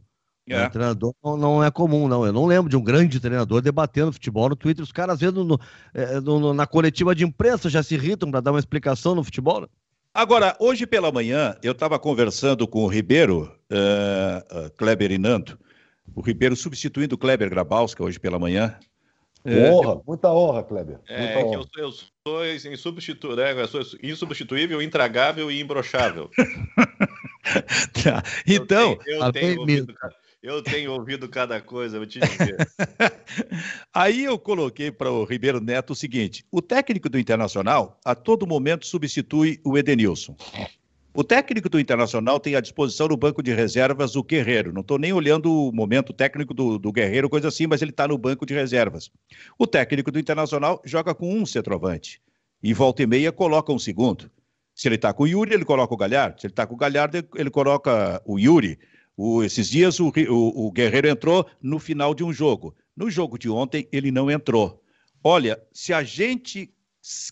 [0.48, 0.66] É.
[0.66, 2.26] O treinador não, não é comum, não.
[2.26, 4.82] Eu não lembro de um grande treinador debatendo futebol no Twitter.
[4.82, 5.60] Os caras, às vezes, no-
[5.94, 9.22] é, no- no- na coletiva de imprensa já se irritam para dar uma explicação no
[9.22, 9.68] futebol.
[10.12, 15.56] Agora, hoje pela manhã, eu estava conversando com o Ribeiro, eh, eh, Kleber e Nando,
[16.16, 18.74] o Ribeiro substituindo o Kleber Grabowska hoje pela manhã.
[19.44, 21.00] É, honra, muita honra, Kleber.
[21.08, 21.70] É muita que eu, honra.
[21.78, 21.92] eu
[22.26, 23.52] sou insubstitu- né?
[23.52, 26.30] eu sou insubstituível, intragável e imbrochável.
[28.04, 28.22] tá.
[28.46, 29.94] Então, eu tenho, eu tenho ouvido,
[30.42, 32.56] eu tenho ouvido cada coisa, vou te dizer.
[33.94, 38.46] Aí eu coloquei para o Ribeiro Neto o seguinte: o técnico do Internacional a todo
[38.46, 40.36] momento substitui o Edenilson.
[41.12, 44.72] O técnico do Internacional tem à disposição no banco de reservas o Guerreiro.
[44.72, 48.06] Não estou nem olhando o momento técnico do, do Guerreiro, coisa assim, mas ele está
[48.06, 49.10] no banco de reservas.
[49.58, 52.22] O técnico do Internacional joga com um centroavante.
[52.62, 54.30] E volta e meia coloca um segundo.
[54.74, 56.40] Se ele está com o Yuri, ele coloca o Galhardo.
[56.40, 58.78] Se ele está com o Galhardo, ele coloca o Yuri.
[59.16, 62.74] O- esses dias o, o- o Guerreiro entrou no final de um jogo.
[62.96, 64.80] No jogo de ontem, ele não entrou.
[65.24, 66.72] Olha, se a gente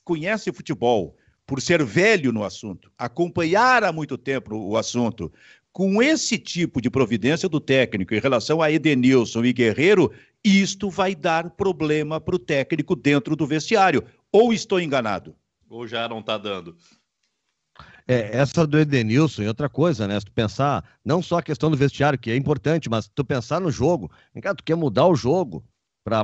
[0.05, 1.17] conhece futebol
[1.49, 5.33] por ser velho no assunto, acompanhar há muito tempo o assunto,
[5.73, 10.13] com esse tipo de providência do técnico em relação a Edenilson e Guerreiro,
[10.45, 14.05] isto vai dar problema para o técnico dentro do vestiário.
[14.31, 15.35] Ou estou enganado?
[15.71, 16.77] Ou já não tá dando.
[18.07, 20.21] É, essa do Edenilson e outra coisa, né?
[20.21, 23.59] Se tu pensar, não só a questão do vestiário, que é importante, mas tu pensar
[23.59, 24.11] no jogo.
[24.43, 25.65] Cá, tu quer mudar o jogo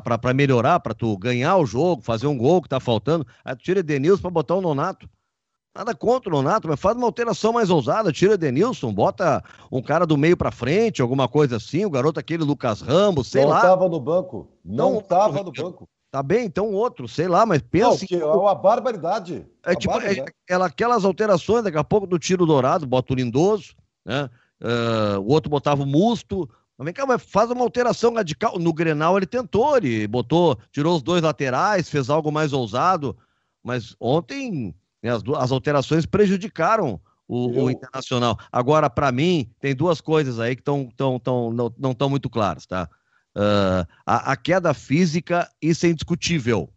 [0.01, 3.27] pra melhorar, pra tu ganhar o jogo, fazer um gol que tá faltando.
[3.45, 5.09] Aí tu tira Edenilson pra botar o Nonato.
[5.77, 8.13] Nada contra o Nonato, mas faz uma alteração mais ousada.
[8.13, 9.43] Tira Edenilson, bota
[9.73, 11.85] um cara do meio pra frente, alguma coisa assim.
[11.85, 13.57] O garoto aquele Lucas Ramos, sei não lá.
[13.59, 14.49] estava no banco.
[14.65, 15.89] Não Não, estava no banco.
[16.13, 18.07] Tá bem, então outro, sei lá, mas Não, pensa.
[18.07, 19.45] que é uma barbaridade.
[19.65, 20.33] É Uma tipo, é, barbaridade.
[20.47, 23.75] aquela- aquelas alterações, daqui a pouco do tiro dourado, bota o lindoso,
[24.07, 24.31] né?
[24.63, 26.49] Ah, o outro botava o musto.
[26.77, 28.59] Mas vem cá, mas faz uma alteração radical.
[28.59, 33.17] No Grenal ele tentou, ele botou, tirou os dois laterais, fez algo mais ousado.
[33.63, 38.39] Mas ontem né, as, as alterações prejudicaram o, o Internacional.
[38.51, 42.67] Agora, para mim, tem duas coisas aí que tão, tão, tão, não estão muito claras,
[42.67, 42.89] tá?
[43.35, 46.71] Ah, a, a queda física, isso é indiscutível.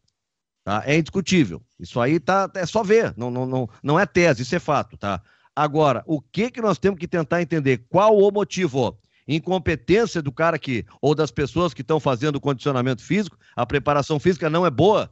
[0.64, 0.84] Tá?
[0.86, 1.62] É indiscutível.
[1.80, 4.98] Isso aí tá, é só ver, não, não, não, não é tese, isso é fato,
[4.98, 5.22] tá?
[5.56, 7.86] Agora, o que que nós temos que tentar entender?
[7.90, 8.98] Qual o motivo?
[9.28, 14.20] Incompetência do cara que, ou das pessoas que estão fazendo o condicionamento físico, a preparação
[14.20, 15.12] física não é boa.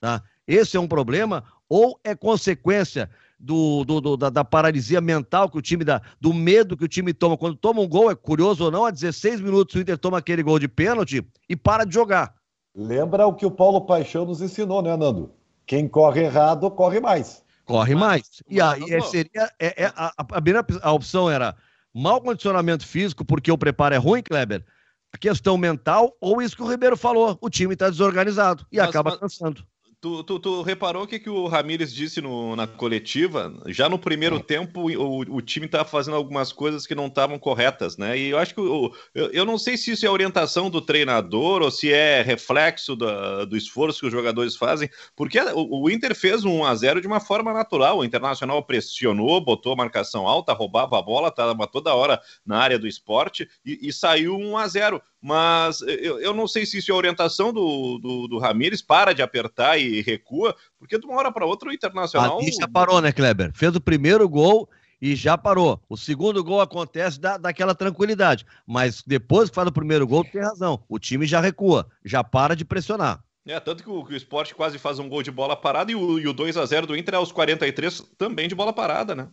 [0.00, 0.22] Tá?
[0.46, 5.58] Esse é um problema, ou é consequência do, do, do da, da, paralisia mental que
[5.58, 7.36] o time dá, do medo que o time toma.
[7.36, 10.42] Quando toma um gol, é curioso ou não, a 16 minutos o Inter toma aquele
[10.42, 12.34] gol de pênalti e para de jogar.
[12.74, 15.32] Lembra o que o Paulo Paixão nos ensinou, né, Nando?
[15.66, 17.42] Quem corre errado, corre mais.
[17.64, 18.42] Corre mais.
[18.48, 19.50] E aí é, seria.
[19.58, 21.56] É, é, a, a, primeira a opção era
[21.96, 24.64] mau condicionamento físico, porque o preparo é ruim, Kleber.
[25.12, 28.88] A questão mental, ou isso que o Ribeiro falou, o time está desorganizado e mas,
[28.88, 29.66] acaba mas, cansando.
[29.98, 33.52] Tu, tu, tu, reparou o que, que o Ramires disse no, na coletiva?
[33.68, 37.96] Já no primeiro tempo, o, o time estava fazendo algumas coisas que não estavam corretas,
[37.96, 38.16] né?
[38.16, 41.62] E eu acho que o, eu, eu não sei se isso é orientação do treinador
[41.62, 46.14] ou se é reflexo do, do esforço que os jogadores fazem, porque o, o Inter
[46.14, 47.98] fez um 1x0 de uma forma natural.
[47.98, 52.78] O Internacional pressionou, botou a marcação alta, roubava a bola, estava toda hora na área
[52.78, 56.92] do esporte e, e saiu 1 a 0 mas eu, eu não sei se isso
[56.92, 61.32] é orientação do, do, do Ramires, para de apertar e recua, porque de uma hora
[61.32, 62.38] para outra o Internacional.
[62.38, 63.50] Ali já parou, né, Kleber?
[63.52, 64.68] Fez o primeiro gol
[65.02, 65.82] e já parou.
[65.88, 70.40] O segundo gol acontece da, daquela tranquilidade, mas depois que faz o primeiro gol, tem
[70.40, 70.80] razão.
[70.88, 73.20] O time já recua, já para de pressionar.
[73.44, 75.96] É, tanto que o, que o esporte quase faz um gol de bola parada e
[75.96, 79.12] o, e o 2 a 0 do Inter é aos 43 também de bola parada,
[79.12, 79.28] né?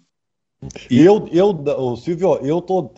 [0.89, 2.91] E eu, eu, o Silvio, eu tô,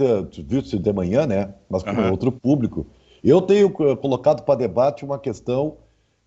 [0.48, 1.54] viu de manhã, né?
[1.70, 2.12] Mas com uhum.
[2.12, 2.88] outro público.
[3.24, 5.78] Eu tenho colocado para debate uma questão.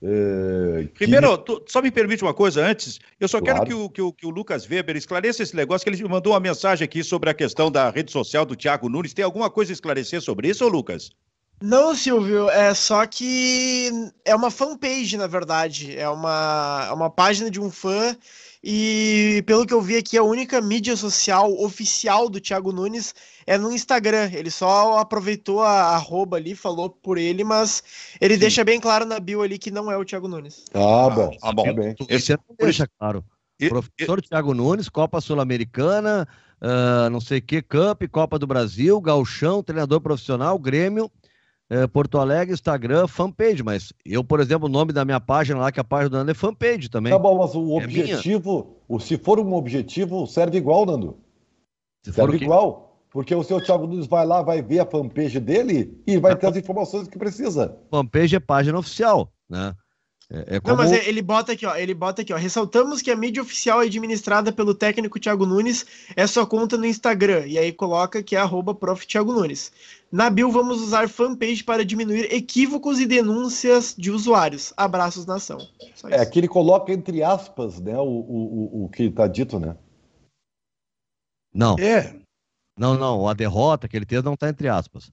[0.03, 0.99] É, que...
[0.99, 2.99] Primeiro, tu, só me permite uma coisa antes.
[3.19, 3.61] Eu só claro.
[3.61, 6.33] quero que o, que, o, que o Lucas Weber esclareça esse negócio, que ele mandou
[6.33, 9.15] uma mensagem aqui sobre a questão da rede social do Thiago Nunes.
[9.15, 11.11] Tem alguma coisa a esclarecer sobre isso, Lucas?
[11.61, 13.91] Não, Silvio, é só que
[14.25, 15.97] é uma fanpage, na verdade.
[15.99, 18.17] É uma, é uma página de um fã
[18.63, 23.15] e pelo que eu vi aqui, a única mídia social oficial do Thiago Nunes
[23.47, 24.31] é no Instagram.
[24.33, 27.83] Ele só aproveitou a arroba ali, falou por ele, mas
[28.21, 28.41] ele Sim.
[28.41, 30.65] deixa bem claro na bio ali que não é o Thiago Nunes.
[30.75, 31.31] Ah, bom.
[31.43, 31.75] Ah, bom.
[31.75, 31.95] bem.
[32.09, 33.25] Esse é deixa claro.
[33.61, 34.23] E, Professor e...
[34.23, 36.27] Thiago Nunes, Copa Sul-Americana,
[36.61, 41.11] uh, não sei o que, Cup, Copa do Brasil, Galchão, treinador profissional, Grêmio
[41.71, 45.71] é, Porto Alegre, Instagram, fanpage, mas eu, por exemplo, o nome da minha página lá,
[45.71, 47.13] que a página do Nando é fanpage também.
[47.13, 51.19] Tá bom, mas o é objetivo, o, se for um objetivo, serve igual, Nando.
[52.03, 52.87] Se serve igual.
[53.11, 56.47] Porque o seu Thiago Nunes vai lá, vai ver a fanpage dele e vai ter
[56.47, 57.77] as informações que precisa.
[57.91, 59.75] Fanpage é página oficial, né?
[60.31, 60.77] É, é como...
[60.77, 61.75] Não, mas é, ele bota aqui, ó.
[61.75, 62.37] Ele bota aqui, ó.
[62.37, 66.85] Ressaltamos que a mídia oficial é administrada pelo técnico Thiago Nunes, é sua conta no
[66.85, 67.47] Instagram.
[67.47, 69.07] E aí coloca que é arroba prof.
[69.07, 69.73] Thiago Nunes.
[70.13, 74.73] Na Bill, vamos usar fanpage para diminuir equívocos e denúncias de usuários.
[74.77, 75.59] Abraços, nação.
[76.05, 77.97] É que ele coloca entre aspas, né?
[77.99, 79.77] O, o, o que está dito, né?
[81.55, 81.77] Não.
[81.79, 82.15] É.
[82.79, 83.27] Não, não.
[83.27, 85.11] A derrota que ele teve não está entre aspas.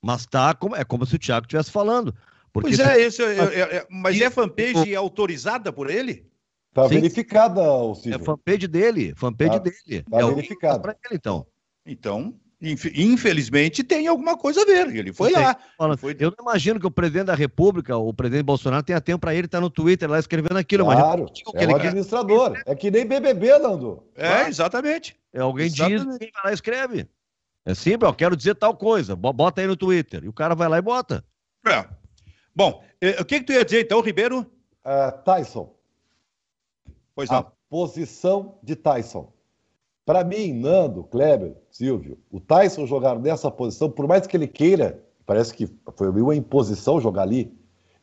[0.00, 2.14] Mas tá como, é como se o Thiago estivesse falando.
[2.52, 6.30] Porque pois é, esse, é, é, é, mas é fanpage autorizada por ele?
[6.74, 6.96] Tá Sim.
[6.96, 10.02] verificada, o É fanpage dele, fanpage tá, dele.
[10.10, 10.80] Tá é verificada.
[10.80, 11.46] Para ele, então.
[11.84, 14.94] Então, infelizmente, tem alguma coisa a ver.
[14.94, 15.56] Ele foi lá.
[15.98, 16.16] Foi...
[16.18, 19.46] Eu não imagino que o presidente da República, o presidente Bolsonaro, tenha tempo para ele
[19.46, 20.84] estar no Twitter lá escrevendo aquilo.
[20.84, 22.52] Claro, é um administrador.
[22.52, 22.62] Quer.
[22.66, 24.04] É que nem BBB, Nando.
[24.14, 25.16] É, exatamente.
[25.32, 26.06] É alguém exatamente.
[26.06, 27.08] diz, quem vai lá e escreve.
[27.64, 30.24] É simples, eu quero dizer tal coisa, bota aí no Twitter.
[30.24, 31.24] E o cara vai lá e bota.
[31.66, 32.01] É.
[32.54, 34.40] Bom, eh, o que, que tu ia dizer então, Ribeiro?
[34.84, 35.74] Uh, Tyson.
[37.14, 37.38] Pois não.
[37.38, 39.32] A posição de Tyson.
[40.04, 45.02] Para mim, Nando, Kleber, Silvio, o Tyson jogar nessa posição, por mais que ele queira,
[45.24, 47.56] parece que foi uma imposição jogar ali,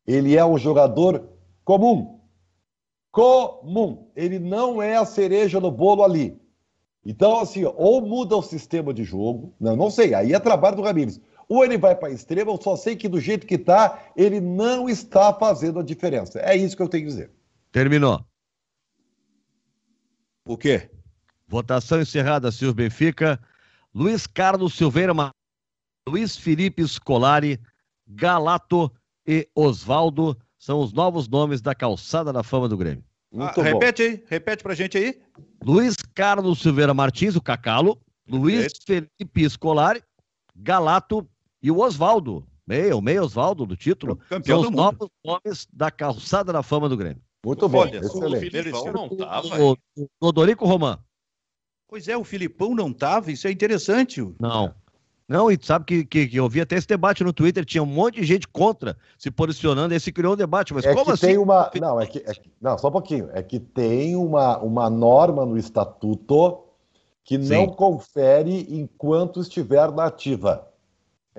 [0.08, 1.28] ele é um jogador
[1.64, 2.20] comum.
[3.12, 4.08] Comum.
[4.16, 6.40] Ele não é a cereja no bolo ali.
[7.06, 10.82] Então, assim, ou muda o sistema de jogo, não, não sei, aí é trabalho do
[10.82, 11.20] Ramires.
[11.50, 14.40] Ou ele vai para a extrema, eu só sei que do jeito que está, ele
[14.40, 16.40] não está fazendo a diferença.
[16.40, 17.32] É isso que eu tenho que dizer.
[17.72, 18.24] Terminou.
[20.46, 20.92] O quê?
[21.48, 23.40] Votação encerrada, Silvio Benfica.
[23.94, 25.12] Luiz Carlos Silveira,
[26.08, 27.60] Luiz Felipe Scolari,
[28.08, 28.92] Galato
[29.26, 33.04] e Osvaldo são os novos nomes da calçada da fama do Grêmio.
[33.36, 35.20] Ah, repete aí, repete pra gente aí.
[35.64, 40.04] Luiz Carlos Silveira Martins, o Cacalo, Luiz Felipe Scolari,
[40.56, 41.28] Galato
[41.62, 46.54] e o Oswaldo, meio, meio Oswaldo do título, Campeão são os novos nomes da calçada
[46.54, 47.22] da fama do Grêmio.
[47.46, 48.48] Muito bom, Olha, excelente.
[48.48, 49.64] O Filipão não tava.
[49.64, 51.00] O, o Odorico Roman.
[51.88, 54.22] Pois é, o Filipão não tava, isso é interessante.
[54.40, 54.74] Não.
[55.28, 57.86] Não, e sabe que, que, que, eu vi até esse debate no Twitter, tinha um
[57.86, 61.12] monte de gente contra se posicionando, e se criou um debate, mas é como que
[61.12, 61.28] assim?
[61.28, 64.58] Tem uma, não, é que, é que, não, só um pouquinho, é que tem uma,
[64.58, 66.64] uma norma no estatuto
[67.24, 67.54] que Sim.
[67.54, 70.68] não confere enquanto estiver na ativa.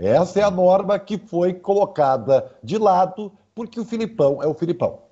[0.00, 5.02] Essa é a norma que foi colocada de lado porque o Filipão é o Filipão.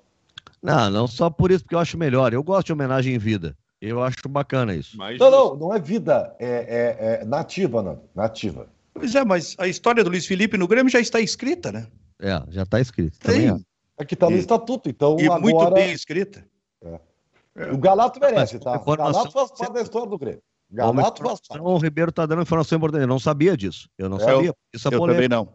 [0.61, 2.33] Não, não só por isso, porque eu acho melhor.
[2.33, 3.55] Eu gosto de homenagem em vida.
[3.79, 4.97] Eu acho bacana isso.
[4.97, 8.01] Mas não, não, não é vida, é, é, é nativa, não.
[8.13, 8.67] Nativa.
[8.93, 11.87] Pois é, mas a história do Luiz Felipe no Grêmio já está escrita, né?
[12.19, 13.17] É, já está escrita.
[13.19, 13.63] Também
[13.97, 14.05] é.
[14.05, 15.39] que está no e, estatuto, então e agora...
[15.39, 16.45] muito bem escrita.
[16.81, 17.71] É.
[17.71, 18.75] O Galato merece, tá?
[18.75, 20.41] O Galato faz parte da história do Grêmio.
[20.71, 21.23] Galato.
[21.61, 23.01] O Ribeiro está dando informação importante.
[23.01, 23.89] Eu não sabia disso.
[23.97, 24.53] Eu não é, sabia.
[24.73, 25.53] Isso é eu também não.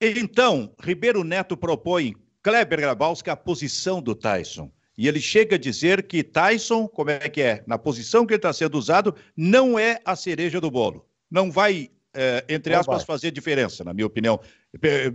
[0.00, 4.70] Então, Ribeiro Neto propõe Kleber Grabowski a posição do Tyson.
[4.96, 7.64] E ele chega a dizer que Tyson, como é que é?
[7.66, 11.06] Na posição que ele está sendo usado, não é a cereja do bolo.
[11.30, 13.06] Não vai, é, entre aspas, vai.
[13.06, 14.38] fazer diferença, na minha opinião,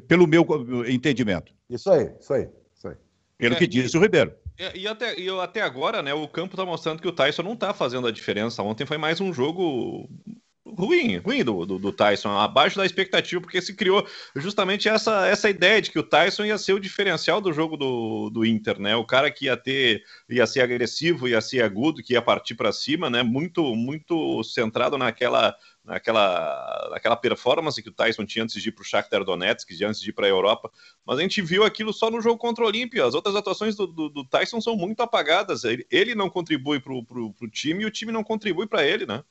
[0.07, 0.45] pelo meu
[0.89, 1.53] entendimento.
[1.69, 2.95] Isso aí, isso aí, isso aí.
[3.37, 4.33] Pelo é, que disse o Ribeiro.
[4.57, 7.53] E, e, até, e até agora, né, o campo está mostrando que o Tyson não
[7.53, 8.63] está fazendo a diferença.
[8.63, 10.09] Ontem foi mais um jogo
[10.75, 14.05] ruim, ruim do, do, do, Tyson, abaixo da expectativa, porque se criou
[14.35, 18.29] justamente essa, essa ideia de que o Tyson ia ser o diferencial do jogo do,
[18.29, 18.95] do Inter, né?
[18.95, 22.71] O cara que ia ter, ia ser agressivo, ia ser agudo, que ia partir para
[22.71, 23.23] cima, né?
[23.23, 28.81] Muito, muito centrado naquela, naquela, naquela performance que o Tyson tinha antes de ir para
[28.81, 30.69] o Shakhtar Donetsk, antes de ir para a Europa.
[31.05, 33.05] Mas a gente viu aquilo só no jogo contra o Olímpia.
[33.05, 35.63] As outras atuações do, do, do Tyson são muito apagadas.
[35.63, 39.23] Ele, ele não contribui para o time e o time não contribui para ele, né?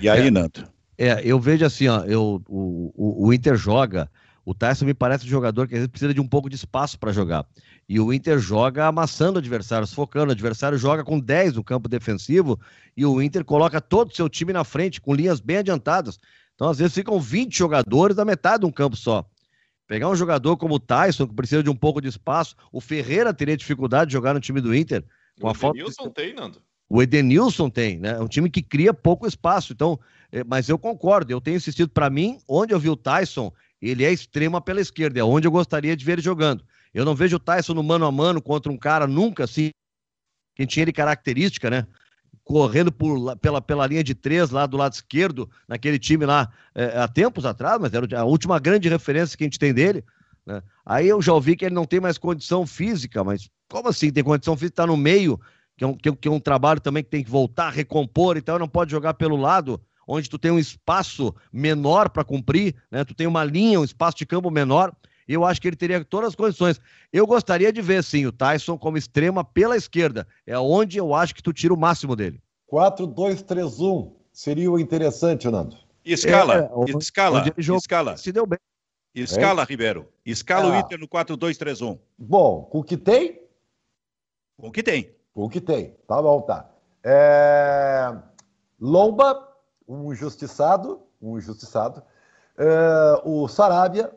[0.00, 0.68] E aí, é, Nando?
[0.96, 4.10] É, eu vejo assim, ó, eu, o, o, o Inter joga.
[4.44, 6.98] O Tyson me parece um jogador que às vezes precisa de um pouco de espaço
[6.98, 7.46] para jogar.
[7.88, 10.30] E o Inter joga amassando adversários, focando.
[10.30, 12.58] O adversário joga com 10 no campo defensivo
[12.96, 16.18] e o Inter coloca todo o seu time na frente, com linhas bem adiantadas.
[16.54, 19.24] Então, às vezes, ficam 20 jogadores da metade de um campo só.
[19.86, 23.34] Pegar um jogador como o Tyson, que precisa de um pouco de espaço, o Ferreira
[23.34, 25.04] teria dificuldade de jogar no time do Inter.
[25.40, 25.78] Com o a falta...
[26.10, 26.62] tem, Nando.
[26.92, 28.10] O Edenilson tem, né?
[28.10, 29.72] É um time que cria pouco espaço.
[29.72, 29.98] Então,
[30.32, 34.04] é, mas eu concordo, eu tenho insistido para mim, onde eu vi o Tyson, ele
[34.04, 36.64] é extrema pela esquerda, é onde eu gostaria de ver ele jogando.
[36.92, 39.70] Eu não vejo o Tyson no mano a mano contra um cara nunca assim,
[40.56, 41.86] quem tinha ele característica, né?
[42.42, 46.98] Correndo por, pela, pela linha de três lá do lado esquerdo, naquele time lá é,
[46.98, 50.04] há tempos atrás, mas era a última grande referência que a gente tem dele.
[50.44, 50.60] Né?
[50.84, 54.24] Aí eu já ouvi que ele não tem mais condição física, mas como assim tem
[54.24, 54.72] condição física?
[54.72, 55.40] Está no meio
[55.80, 58.68] que é, um, que, é um trabalho também que tem que voltar recompor, então não
[58.68, 63.02] pode jogar pelo lado, onde tu tem um espaço menor para cumprir, né?
[63.02, 64.94] Tu tem uma linha, um espaço de campo menor.
[65.26, 66.78] Eu acho que ele teria todas as condições.
[67.10, 70.28] Eu gostaria de ver, sim, o Tyson como extrema pela esquerda.
[70.46, 72.42] É onde eu acho que tu tira o máximo dele.
[72.70, 75.78] 4-2-3-1 seria o interessante, Nando.
[76.04, 78.16] Escala, é, escala, escala.
[78.18, 78.58] Se deu bem.
[79.14, 79.64] Escala, é?
[79.64, 80.06] Ribeiro.
[80.26, 80.76] Escala ah.
[80.76, 81.98] o Inter no 4-2-3-1.
[82.18, 83.40] Bom, com o que tem?
[84.58, 85.19] Com o que tem.
[85.40, 85.96] O que tem.
[86.06, 86.68] Tá bom, tá.
[87.02, 88.14] É...
[88.78, 89.48] Lomba,
[89.88, 92.02] um injustiçado, um injustiçado.
[92.58, 93.22] É...
[93.24, 94.12] O Sarabia,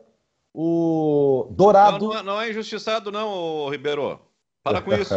[0.52, 2.08] o Dourado.
[2.08, 4.20] Não, não, não é injustiçado, não, Ribeiro.
[4.62, 5.14] Para com isso.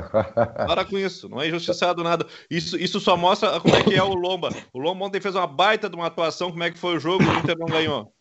[0.68, 1.28] Para com isso.
[1.28, 2.26] Não é injustiçado nada.
[2.50, 4.50] Isso, isso só mostra como é que é o Lomba.
[4.74, 6.52] O Lomba ontem fez uma baita de uma atuação.
[6.52, 7.24] Como é que foi o jogo?
[7.24, 8.14] O Inter não ganhou.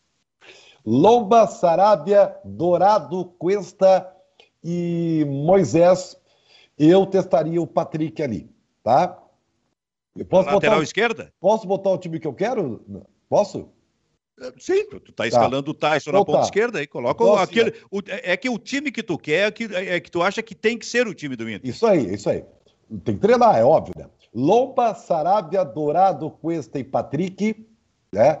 [0.85, 4.09] Lomba, Sarabia, Dourado, Cuesta
[4.63, 6.17] e Moisés
[6.77, 8.49] eu testaria o Patrick ali,
[8.83, 9.21] tá?
[10.15, 10.83] Eu posso lateral botar o...
[10.83, 11.33] esquerda?
[11.39, 12.81] Posso botar o time que eu quero?
[13.29, 13.69] Posso?
[14.59, 15.27] Sim, tu tá, tá.
[15.27, 15.87] escalando tá.
[15.87, 16.43] o Tyson na ponta tá.
[16.43, 17.73] esquerda aí, coloca o, aquele.
[17.89, 20.53] O, é que o time que tu quer é que, é que tu acha que
[20.53, 21.67] tem que ser o time do Inter.
[21.67, 22.45] Isso aí, isso aí.
[23.03, 24.07] Tem que treinar, é óbvio, né?
[24.33, 27.67] Lomba, Sarabia, Dourado, Cuesta e Patrick,
[28.13, 28.39] né?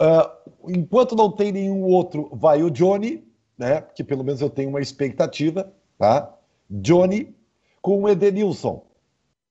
[0.00, 3.22] Uh, enquanto não tem nenhum outro, vai o Johnny,
[3.56, 3.82] né?
[3.82, 6.34] Que pelo menos eu tenho uma expectativa, tá?
[6.70, 7.34] Johnny,
[7.88, 8.84] com o Edenilson.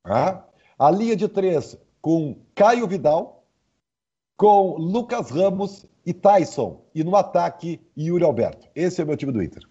[0.03, 0.45] Tá?
[0.77, 3.43] A linha de três com Caio Vidal,
[4.35, 6.85] com Lucas Ramos e Tyson.
[6.93, 8.67] E no ataque, Yuri Alberto.
[8.75, 9.63] Esse é o meu time do Inter.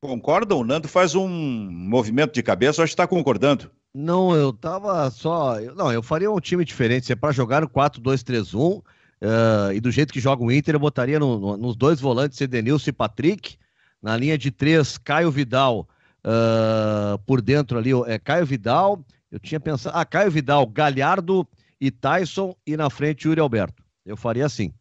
[0.00, 0.60] Concordam?
[0.60, 3.68] O Nando faz um movimento de cabeça, acho que está concordando.
[3.92, 5.58] Não, eu tava só.
[5.74, 7.06] Não, eu faria um time diferente.
[7.06, 8.84] Se é para jogar no 4-2-3-1, uh,
[9.20, 12.40] eh, e do jeito que joga o Inter, eu botaria no, no, nos dois volantes
[12.40, 13.56] Edenilson e Patrick.
[14.00, 15.88] Na linha de três, Caio Vidal
[16.24, 21.46] uh, por dentro ali, é Caio Vidal, eu tinha pensado, ah, Caio Vidal, Galhardo
[21.80, 23.82] e Tyson, e na frente Yuri Alberto.
[24.04, 24.72] Eu faria assim.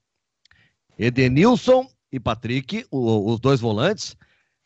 [0.97, 4.15] Edenilson e Patrick, o, os dois volantes,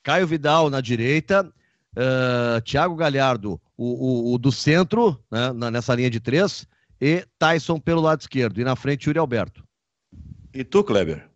[0.04, 1.52] Caio Vidal na direita,
[1.96, 6.68] uh, Thiago Galhardo, o, o, o do centro, né, nessa linha de três,
[7.00, 9.64] e Tyson pelo lado esquerdo, e na frente Yuri Alberto.
[10.54, 11.30] E tu, Kleber?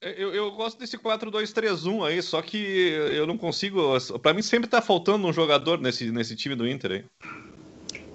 [0.00, 3.80] Eu, eu, gosto desse 4-2-3-1 aí, só que eu não consigo.
[4.20, 7.04] Para mim sempre tá faltando um jogador nesse, nesse time do Inter aí.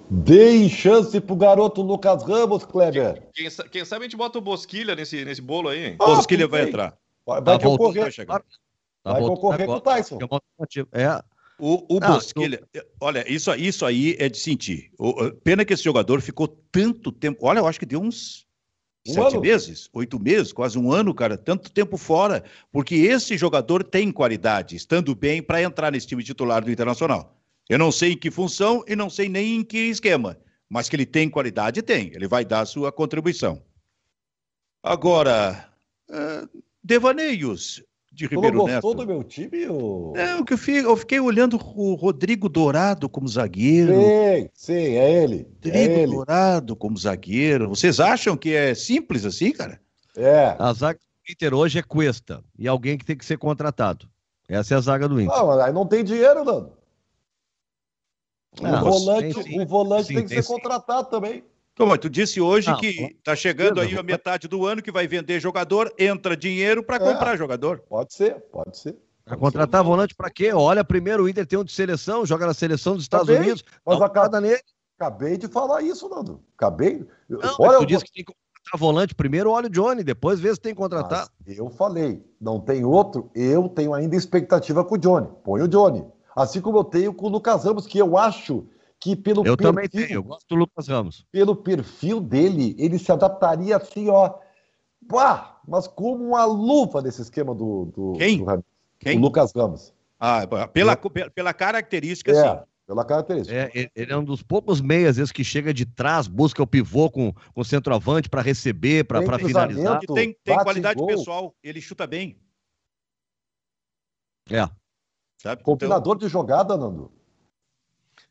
[0.08, 3.28] Deem chance pro garoto Lucas Ramos, Kleber.
[3.34, 5.96] Quem, sa- quem sabe a gente bota o Bosquilha nesse, nesse bolo aí, hein?
[5.98, 6.96] Ah, Bosquilha vai entrar.
[7.26, 8.02] Vai, Tá concorrer.
[8.02, 8.42] vai chegar.
[9.04, 9.80] Vai concorrer com o.
[9.80, 10.18] Tyson.
[10.92, 11.02] É.
[11.02, 11.22] É,
[11.58, 12.62] O, o Não, Bosquilha,
[13.00, 14.92] olha, isso, isso aí é de sentir.
[14.98, 17.46] O- pena que esse jogador ficou tanto tempo.
[17.46, 18.46] Olha, eu acho que deu uns
[19.06, 19.40] Um sete ano.
[19.40, 22.44] meses, oito meses, quase um ano, cara, tanto tempo fora.
[22.70, 27.36] Porque esse jogador tem qualidade, estando bem para entrar nesse time titular do Internacional.
[27.68, 30.38] Eu não sei em que função e não sei nem em que esquema,
[30.68, 32.12] mas que ele tem qualidade, tem.
[32.14, 33.62] Ele vai dar a sua contribuição.
[34.82, 35.72] Agora,
[36.10, 36.48] eh,
[36.82, 37.82] devaneios
[38.12, 39.06] de não Ribeiro gostou Neto.
[39.06, 39.66] do meu time?
[39.68, 40.12] Ô...
[40.16, 43.94] É, o que eu, fiquei, eu fiquei olhando o Rodrigo Dourado como zagueiro.
[43.94, 45.48] Sim, sim, é ele.
[45.64, 46.12] É Rodrigo ele.
[46.12, 47.68] Dourado como zagueiro.
[47.70, 49.80] Vocês acham que é simples assim, cara?
[50.14, 50.54] É.
[50.58, 54.06] a zaga do Inter hoje é Cuesta e alguém que tem que ser contratado.
[54.46, 55.34] Essa é a zaga do Inter.
[55.34, 56.72] Ah, mas aí não tem dinheiro, Nando.
[58.60, 59.60] Um Não, volante, tem sim.
[59.60, 60.52] um volante Sim, tem que tem ser sim.
[60.52, 61.42] contratado também.
[61.82, 65.08] Como tu disse hoje Não, que tá chegando aí a metade do ano que vai
[65.08, 66.98] vender jogador, entra dinheiro para É.
[67.00, 67.80] comprar jogador.
[67.88, 68.96] Pode ser, pode ser.
[69.24, 70.52] Pra contratar volante pra quê?
[70.52, 73.64] Olha, primeiro o Inter tem um de seleção, joga na seleção dos Estados bem, Unidos.
[73.84, 74.60] Mas acaba- olhada nele.
[74.96, 76.40] Acabei de falar isso, Nando.
[76.56, 77.04] Acabei.
[77.28, 80.38] Não, Olha, tu eu disse que tem que contratar volante primeiro, olha o Johnny, depois
[80.38, 81.26] vê se tem que contratar.
[81.44, 85.26] Mas eu falei, não tem outro, eu tenho ainda expectativa com o Johnny.
[85.42, 86.04] Põe o Johnny.
[86.36, 88.68] Assim como eu tenho com o Lucas Ramos, que eu acho
[89.02, 91.26] que pelo eu perfil, também tenho, eu gosto do Lucas Ramos.
[91.32, 94.38] pelo perfil dele, ele se adaptaria assim, ó.
[95.08, 98.38] Pá, mas como uma luva nesse esquema do, do, Quem?
[98.44, 98.64] do.
[99.00, 99.18] Quem?
[99.18, 99.92] O Lucas Ramos.
[100.20, 100.96] Ah, pela,
[101.34, 102.64] pela característica, É, sim.
[102.86, 103.52] pela característica.
[103.56, 106.66] É, ele- é um dos poucos meias, às vezes, que chega de trás, busca o
[106.66, 109.98] pivô com, com o centroavante para receber, para finalizar.
[109.98, 111.08] Que tem, tem qualidade gol.
[111.08, 112.38] pessoal, ele chuta bem,
[114.48, 114.68] É.
[115.38, 115.64] sabe?
[115.64, 117.10] Combinador de jogada, Nando.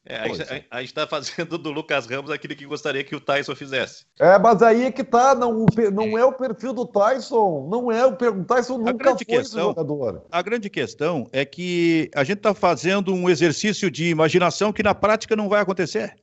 [0.04, 3.16] É, a, gente, a- a gente tá fazendo do Lucas Ramos aquilo que gostaria que
[3.16, 4.06] o Tyson fizesse.
[4.20, 8.04] É, mas aí é que tá, não, não é o perfil do Tyson, não é
[8.08, 10.26] o, o Tyson nunca grande foi esse questão- jogador.
[10.32, 14.96] A grande questão é que a gente está fazendo um exercício de imaginação que na
[14.96, 16.16] prática não vai acontecer.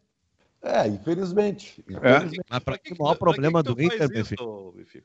[0.61, 1.85] É, infelizmente.
[1.89, 1.93] É.
[1.93, 2.41] infelizmente.
[2.51, 4.35] Mas para Pra que mim, que o maior que problema que do Inter, meu isso,
[4.87, 5.05] filho.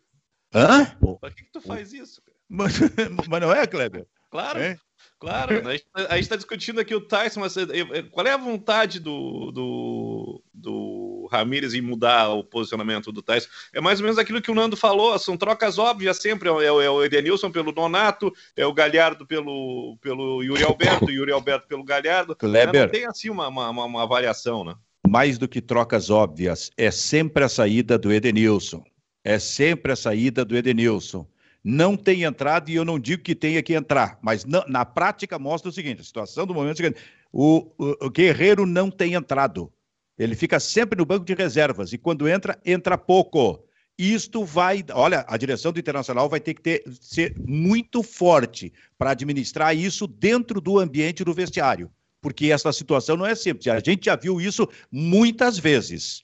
[0.51, 0.85] Hã?
[1.21, 2.37] Pra que, que tu faz isso, cara?
[2.49, 2.73] Mas,
[3.29, 4.05] mas não é, Kleber?
[4.31, 4.77] Claro, É?
[5.23, 5.67] Claro.
[5.67, 8.37] A gente, a gente tá discutindo aqui o Tyson, mas eh, eh, qual é a
[8.37, 13.47] vontade do, do, do Ramires em mudar o posicionamento do Tyson?
[13.73, 16.49] É mais ou menos aquilo que o Nando falou, são trocas óbvias sempre.
[16.49, 21.31] É, o- é o Edenilson pelo Donato, é o Galhardo pelo, pelo Yuri Alberto, Yuri
[21.31, 22.35] Alberto pelo Galhardo.
[22.35, 22.83] Kleber.
[22.83, 24.75] Não tem assim uma, uma, uma- uma variação, né?
[25.05, 28.83] mais do que trocas óbvias, é sempre a saída do Edenilson.
[29.23, 31.27] É sempre a saída do Edenilson.
[31.63, 35.39] Não tem entrado e eu não digo que tenha que entrar, mas na, na prática
[35.39, 37.01] mostra o seguinte: a situação do momento é o seguinte:
[37.31, 39.71] o, o- Guerreiro não tem entrado.
[40.17, 43.63] Ele fica sempre no banco de reservas e quando entra, entra pouco.
[43.97, 44.83] Isto vai.
[44.91, 50.05] Olha, a direção do Internacional vai ter que ter, ser muito forte para administrar isso
[50.07, 51.89] dentro do ambiente do vestiário
[52.23, 53.67] porque essa situação não é simples.
[53.67, 56.23] A gente já viu isso muitas vezes.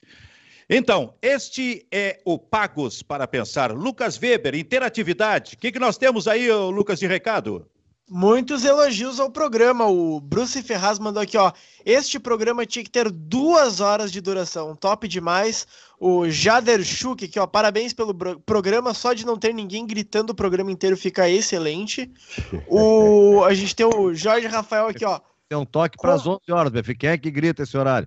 [0.72, 3.72] Então, este é o Pagos para Pensar.
[3.72, 5.54] Lucas Weber, interatividade.
[5.54, 7.66] O que, que nós temos aí, Lucas, de recado?
[8.08, 9.86] Muitos elogios ao programa.
[9.86, 11.50] O Bruce Ferraz mandou aqui, ó.
[11.84, 14.76] Este programa tinha que ter duas horas de duração.
[14.76, 15.66] Top demais.
[15.98, 17.48] O Jader Schuch aqui, ó.
[17.48, 18.94] Parabéns pelo programa.
[18.94, 22.08] Só de não ter ninguém gritando o programa inteiro fica excelente.
[22.68, 25.20] O, a gente tem o Jorge Rafael aqui, ó.
[25.48, 26.72] Tem um toque para as 11 horas.
[26.96, 28.06] Quem é que grita esse horário?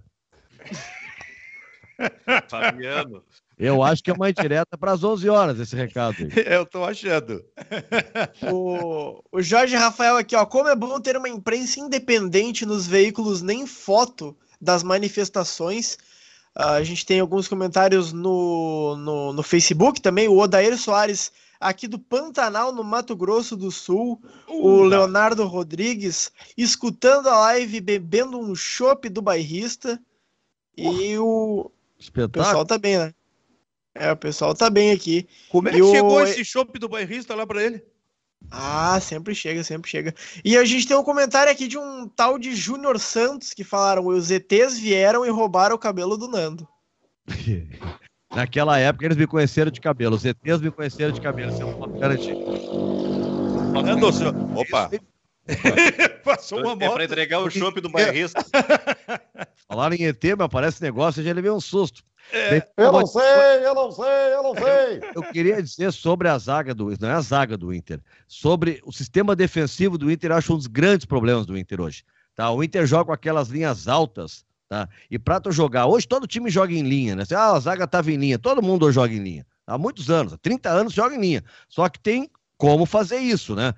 [2.49, 3.23] Fabiano.
[3.57, 6.29] Eu acho que é uma indireta para as 11 horas esse recado aí.
[6.45, 7.43] Eu estou achando.
[8.51, 10.45] O, o Jorge Rafael aqui, ó.
[10.45, 15.97] Como é bom ter uma imprensa independente nos veículos, nem foto das manifestações.
[16.55, 20.27] Ah, a gente tem alguns comentários no, no, no Facebook também.
[20.27, 24.21] O Odair Soares, aqui do Pantanal, no Mato Grosso do Sul.
[24.47, 29.99] o Leonardo Rodrigues, escutando a live, bebendo um chopp do bairrista.
[30.75, 31.71] E o,
[32.03, 32.45] o Espetáculo.
[32.45, 33.13] pessoal tá bem, né?
[33.95, 35.27] É, o pessoal tá bem aqui.
[35.49, 37.83] Como é E que o- chegou esse chopp do bairrista lá para ele?
[38.51, 40.13] Ah, sempre chega, sempre chega.
[40.43, 44.05] E a gente tem um comentário aqui de um tal de Júnior Santos que falaram:
[44.07, 46.67] os ETs vieram e roubaram o cabelo do Nando.
[48.35, 50.15] Naquela época eles me conheceram de cabelo.
[50.15, 51.53] Os ETs me conheceram de cabelo.
[51.53, 52.35] Isso é uma garantia.
[53.71, 54.33] Falando, senhor.
[54.57, 54.89] Opa!
[56.23, 57.01] Passou uma É para moto.
[57.01, 58.43] entregar o chopp do bairrista.
[59.67, 62.03] Falaram em ET, mas parece negócio, eu já levei um susto.
[62.31, 62.65] É.
[62.77, 63.21] Eu não sei,
[63.65, 65.01] eu não sei, eu não sei.
[65.13, 68.91] Eu queria dizer sobre a zaga do não é a zaga do Inter, sobre o
[68.93, 72.03] sistema defensivo do Inter, eu acho um dos grandes problemas do Inter hoje.
[72.33, 72.49] Tá?
[72.49, 74.89] O Inter joga com aquelas linhas altas, Tá?
[75.11, 77.23] E para tu jogar, hoje todo time joga em linha, né?
[77.35, 79.45] Ah, a zaga tava em linha, todo mundo joga em linha.
[79.67, 81.43] Há muitos anos, há 30 anos joga em linha.
[81.69, 82.27] Só que tem
[82.63, 83.73] como fazer isso, né?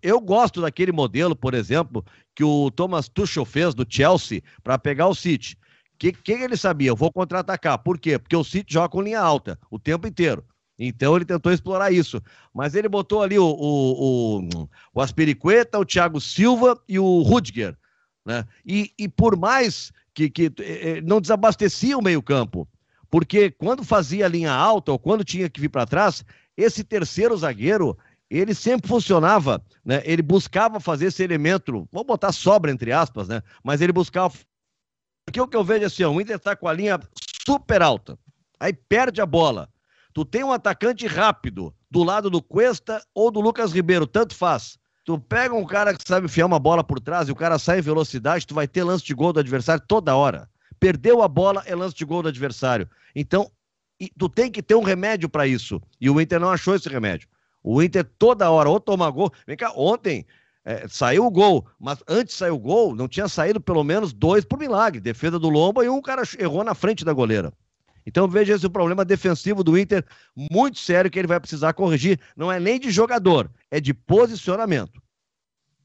[0.00, 2.02] Eu gosto daquele modelo, por exemplo,
[2.34, 5.58] que o Thomas Tuchel fez do Chelsea para pegar o City.
[5.94, 6.88] O que, que ele sabia?
[6.88, 7.76] Eu vou contra-atacar.
[7.80, 8.18] Por quê?
[8.18, 10.42] Porque o City joga com linha alta o tempo inteiro.
[10.78, 12.18] Então ele tentou explorar isso.
[12.54, 17.76] Mas ele botou ali o, o, o, o o Thiago Silva e o Rudiger.
[18.24, 18.46] Né?
[18.64, 22.66] E, e por mais que, que eh, eh, não desabastecia o meio-campo,
[23.10, 26.24] porque quando fazia linha alta ou quando tinha que vir para trás,
[26.56, 27.96] esse terceiro zagueiro
[28.38, 30.02] ele sempre funcionava, né?
[30.04, 33.42] Ele buscava fazer esse elemento, vou botar sobra entre aspas, né?
[33.64, 34.32] Mas ele buscava.
[35.26, 37.00] Porque o que eu vejo é assim, ó, o Inter tá com a linha
[37.44, 38.18] super alta,
[38.58, 39.68] aí perde a bola.
[40.12, 44.78] Tu tem um atacante rápido do lado do Cuesta ou do Lucas Ribeiro, tanto faz.
[45.04, 47.78] Tu pega um cara que sabe enfiar uma bola por trás e o cara sai
[47.78, 50.48] em velocidade, tu vai ter lance de gol do adversário toda hora.
[50.78, 52.88] Perdeu a bola, é lance de gol do adversário.
[53.14, 53.50] Então,
[54.18, 55.80] tu tem que ter um remédio para isso.
[56.00, 57.28] E o Inter não achou esse remédio.
[57.62, 59.32] O Inter toda hora ou toma gol.
[59.46, 60.26] Vem cá, ontem
[60.64, 64.44] é, saiu o gol, mas antes saiu o gol, não tinha saído pelo menos dois
[64.44, 65.00] por milagre.
[65.00, 67.52] Defesa do Lomba e um cara errou na frente da goleira.
[68.06, 70.04] Então veja esse problema defensivo do Inter
[70.50, 72.18] muito sério que ele vai precisar corrigir.
[72.36, 75.00] Não é nem de jogador, é de posicionamento.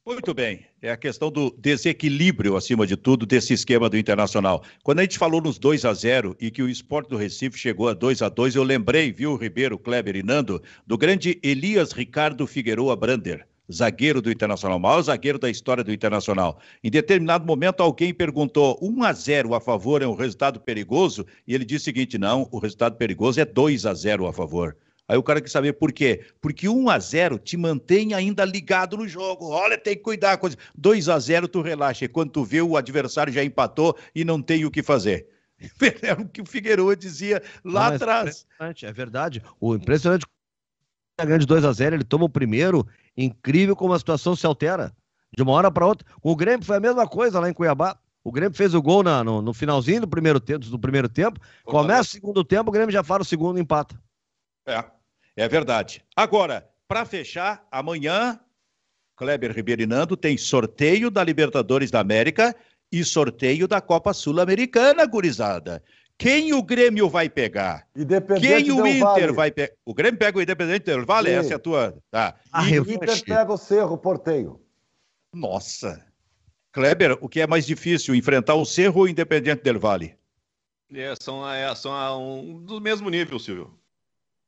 [0.06, 0.64] Muito bem.
[0.84, 4.64] É a questão do desequilíbrio, acima de tudo, desse esquema do Internacional.
[4.84, 7.90] Quando a gente falou nos 2 a 0 e que o esporte do Recife chegou
[7.90, 12.46] a 2 a 2 eu lembrei, viu, Ribeiro, Kleber e Nando, do grande Elias Ricardo
[12.46, 16.60] Figueroa Brander, zagueiro do Internacional, maior zagueiro da história do Internacional.
[16.84, 21.26] Em determinado momento, alguém perguntou: 1 a 0 a favor é um resultado perigoso?
[21.48, 24.78] E ele disse o seguinte: não, o resultado perigoso é 2 a 0 a favor.
[25.08, 26.26] Aí o cara quer saber por quê?
[26.42, 29.50] Porque 1 a 0 te mantém ainda ligado no jogo.
[29.50, 30.38] Olha, tem que cuidar.
[30.38, 30.58] Coisa.
[30.76, 32.06] 2 a 0 tu relaxa.
[32.06, 35.28] E quando tu vê o adversário já empatou e não tem o que fazer.
[36.02, 38.46] É o que o Figueiredo dizia lá não, atrás.
[38.60, 39.42] É, é verdade.
[39.60, 40.26] O impressionante
[41.18, 42.86] a grande 2 a 0 ele toma o primeiro.
[43.16, 44.92] Incrível como a situação se altera.
[45.36, 46.06] De uma hora para outra.
[46.22, 47.98] O Grêmio foi a mesma coisa lá em Cuiabá.
[48.24, 51.40] O Grêmio fez o gol na, no, no, finalzinho do primeiro, tempo, do primeiro tempo.
[51.64, 53.96] Começa o segundo tempo, o Grêmio já faz o segundo empata.
[54.68, 54.84] É,
[55.36, 56.04] é verdade.
[56.16, 58.40] Agora, para fechar, amanhã,
[59.16, 62.56] Kleber Ribeiro e Nando tem sorteio da Libertadores da América
[62.92, 65.84] e sorteio da Copa Sul-Americana, gurizada.
[66.18, 67.88] Quem o Grêmio vai pegar?
[68.40, 69.32] Quem o Inter vale.
[69.34, 69.74] vai pegar?
[69.84, 71.36] O Grêmio pega o Independente Del Vale, Sim.
[71.36, 71.98] essa é a tua.
[72.10, 72.36] Tá.
[72.52, 74.62] Ah, e o Inter pega o Cerro Porteio.
[75.34, 76.06] Nossa.
[76.72, 80.16] Kleber, o que é mais difícil, enfrentar o Cerro ou o Independente Del Vale?
[80.94, 83.78] É, são, é, são um, do mesmo nível, Silvio.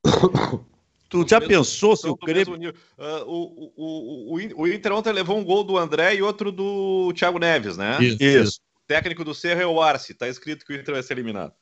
[1.09, 2.73] Tu já pensou se o Grêmio.
[2.97, 7.13] Uh, o, o, o, o, Inter ontem levou um gol do André e outro do
[7.13, 7.97] Thiago Neves, né?
[8.01, 8.23] Isso.
[8.23, 8.59] Isso.
[8.75, 10.13] O técnico do Cerro é o Arce.
[10.13, 11.53] Tá escrito que o Inter vai ser eliminado.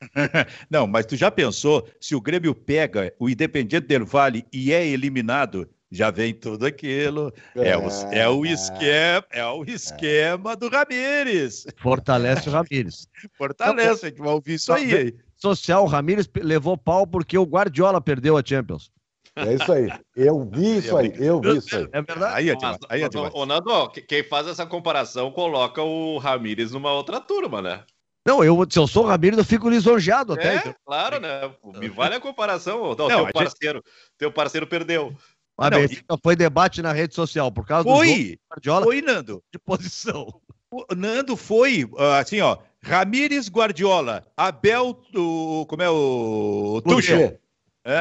[0.70, 4.86] Não, mas tu já pensou se o Grêmio pega o Independiente del Vale e é
[4.86, 5.68] eliminado?
[5.90, 7.32] Já vem tudo aquilo.
[7.54, 11.66] É, é o, é o esquema, é o esquema do Ramires.
[11.76, 13.06] Fortalece o Ramires.
[13.36, 18.00] Fortalece, a gente vai ouvir isso aí social, o Ramires levou pau porque o Guardiola
[18.00, 18.90] perdeu a Champions.
[19.34, 19.88] É isso aí.
[20.14, 21.12] Eu vi isso aí.
[21.16, 21.88] Eu vi isso aí.
[21.92, 22.34] É verdade.
[22.36, 22.78] Aí é demais.
[22.88, 23.34] Aí é demais.
[23.34, 27.82] Ô, Nando, quem faz essa comparação coloca o Ramires numa outra turma, né?
[28.24, 30.54] Não, eu, se eu sou o Ramires, eu fico lisonjeado até.
[30.54, 30.74] É, então.
[30.84, 31.50] claro, né?
[31.76, 32.94] Me vale a comparação.
[32.96, 34.16] Não, não teu parceiro, gente...
[34.18, 35.16] teu parceiro perdeu.
[35.58, 36.20] Mas não, e...
[36.22, 38.84] foi debate na rede social por causa foi, do Guardiola.
[38.84, 39.42] Foi, Nando.
[39.52, 40.40] De posição.
[40.70, 47.38] O Nando foi, ah, assim, ó, Ramires Guardiola, Abel, o, como é o, o Tuchel.
[47.84, 48.00] É?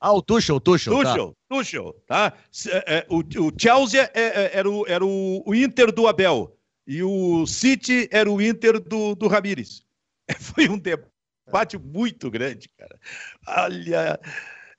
[0.00, 0.94] Ah, o Tuchel, o Tuchel.
[0.94, 1.56] Tuchel, tá.
[1.56, 2.32] Tuchel, tá?
[2.68, 6.56] É, é, o, o Chelsea é, é, era, o, era o, Inter do Abel
[6.86, 9.84] e o City era o Inter do, do Ramires.
[10.38, 12.98] Foi um debate muito grande, cara.
[13.46, 14.20] Olha.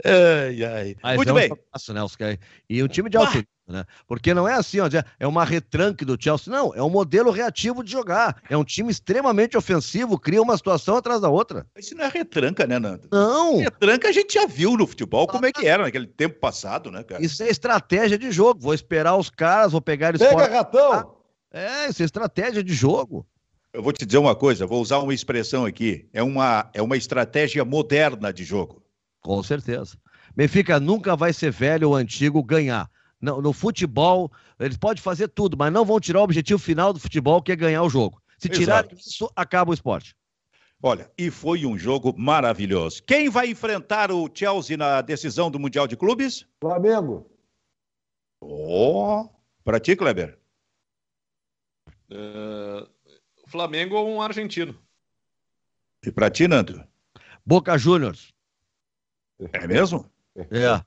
[0.05, 0.95] Ai, ai.
[1.01, 1.49] Mas muito bem.
[1.71, 2.01] Fácil, né,
[2.69, 3.86] E o time de alto né?
[4.05, 4.89] Porque não é assim, ó,
[5.20, 6.51] é uma retranque do Chelsea.
[6.51, 8.41] Não, é um modelo reativo de jogar.
[8.49, 11.66] É um time extremamente ofensivo, cria uma situação atrás da outra.
[11.78, 13.07] Isso não é retranca, né, Nando?
[13.11, 13.57] Não.
[13.57, 17.03] Retranca a gente já viu no futebol como é que era naquele tempo passado, né,
[17.03, 17.24] cara?
[17.24, 18.59] Isso é estratégia de jogo.
[18.59, 20.53] Vou esperar os caras, vou pegar eles Pega, fora.
[20.53, 21.16] ratão!
[21.51, 23.26] É, isso é estratégia de jogo.
[23.72, 26.07] Eu vou te dizer uma coisa, vou usar uma expressão aqui.
[26.14, 28.84] É uma, é uma estratégia moderna de jogo.
[29.22, 29.97] Com certeza.
[30.36, 32.89] Benfica nunca vai ser velho ou antigo ganhar
[33.24, 36.99] no, no futebol, eles podem fazer tudo, mas não vão tirar o objetivo final do
[36.99, 38.21] futebol, que é ganhar o jogo.
[38.38, 40.13] Se tirar isso, acaba o esporte.
[40.82, 43.01] Olha, e foi um jogo maravilhoso.
[43.03, 46.45] Quem vai enfrentar o Chelsea na decisão do Mundial de Clubes?
[46.59, 47.32] Flamengo.
[48.41, 49.30] Oh,
[49.63, 50.38] para ti, Kleber.
[52.11, 52.86] Uh,
[53.47, 54.78] Flamengo ou um argentino.
[56.05, 56.86] E pra ti, Nando?
[57.45, 58.34] Boca Juniors.
[59.53, 60.11] É mesmo?
[60.36, 60.84] É.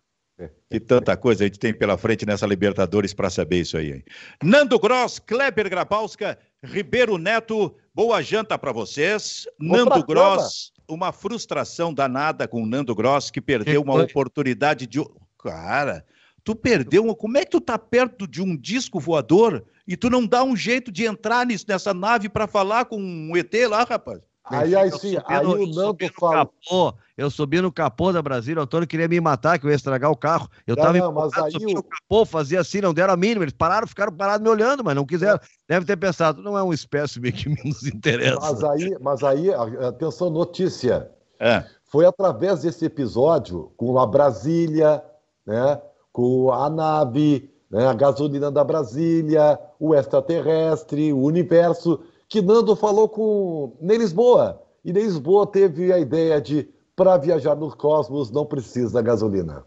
[0.71, 3.93] Que tanta coisa a gente tem pela frente nessa Libertadores para saber isso aí.
[3.93, 4.05] Hein?
[4.43, 9.47] Nando Gross, Kleber Grabowska, Ribeiro Neto, boa janta para vocês.
[9.59, 15.03] Vou Nando Gross, uma frustração danada com o Nando Gross, que perdeu uma oportunidade de.
[15.43, 16.05] Cara,
[16.45, 17.15] tu perdeu uma.
[17.15, 20.57] Como é que tu tá perto de um disco voador e tu não dá um
[20.57, 24.21] jeito de entrar nisso, nessa nave para falar com um ET lá, rapaz?
[24.49, 26.47] Aí, aí sim, aí no- o Nando fala.
[26.47, 29.77] capô, eu subi no capô da Brasília, o Antônio queria me matar, que eu ia
[29.77, 30.49] estragar o carro.
[30.67, 33.17] Eu Não, tava não, mas aí subi o- no capô, fazia assim, não deram a
[33.17, 33.43] mínima.
[33.45, 35.41] Eles pararam, ficaram parados me olhando, mas não quiseram.
[35.69, 38.39] Deve ter pensado, não é um espécime que nos interessa.
[38.41, 41.11] Mas aí, mas aí, atenção, notícia.
[41.41, 41.65] É.
[41.85, 45.03] Foi através desse episódio, com a Brasília,
[45.45, 45.81] né,
[46.13, 53.09] com a nave, né, a gasolina da Brasília, o extraterrestre, o universo, que Nando falou
[53.09, 54.63] com Ney Lisboa.
[54.85, 59.65] E Ney Lisboa teve a ideia de, para viajar no cosmos, não precisa da gasolina.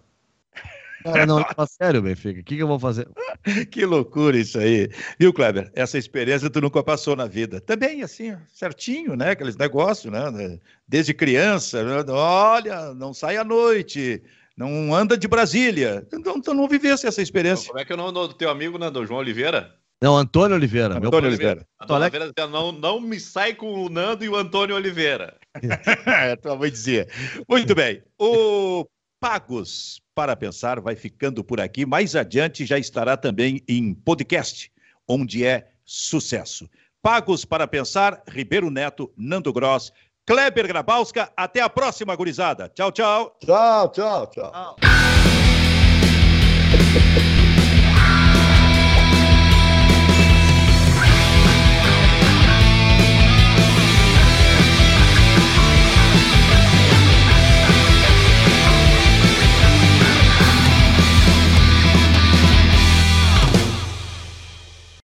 [1.04, 2.42] Cara, não, leva a sério, Benfica.
[2.42, 3.08] O que, que eu vou fazer?
[3.72, 4.90] Que loucura isso aí.
[5.18, 5.72] Viu, Kleber?
[5.74, 7.62] Essa experiência tu nunca passou na vida.
[7.62, 9.32] Também, assim, certinho, né?
[9.32, 10.60] Aqueles negócios, né?
[10.86, 12.12] Desde criança, né?
[12.12, 14.22] olha, não sai à noite,
[14.58, 16.06] não anda de Brasília.
[16.14, 17.68] Então, tu não vivesse essa experiência.
[17.68, 19.06] Como é que é o nome do teu amigo, Nando?
[19.06, 19.74] João Oliveira?
[20.02, 20.98] Não, Antônio Oliveira.
[21.00, 21.66] meu Antônio Oliveira.
[21.78, 22.20] A Tô alegre.
[22.20, 25.38] dona Vera dizia, não, não me sai com o Nando e o Antônio Oliveira.
[26.06, 27.08] É, tua mãe dizia.
[27.50, 28.02] Muito bem.
[28.18, 28.86] O
[29.20, 31.86] Pagos para Pensar vai ficando por aqui.
[31.86, 34.72] Mais adiante já estará também em podcast,
[35.08, 36.70] onde é sucesso.
[37.02, 39.92] Pagos para Pensar, Ribeiro Neto, Nando Gross,
[40.26, 41.30] Kleber Grabowska.
[41.36, 42.70] Até a próxima, gurizada.
[42.70, 43.38] Tchau, tchau.
[43.44, 44.76] Tchau, tchau, tchau.
[46.92, 47.49] Deus.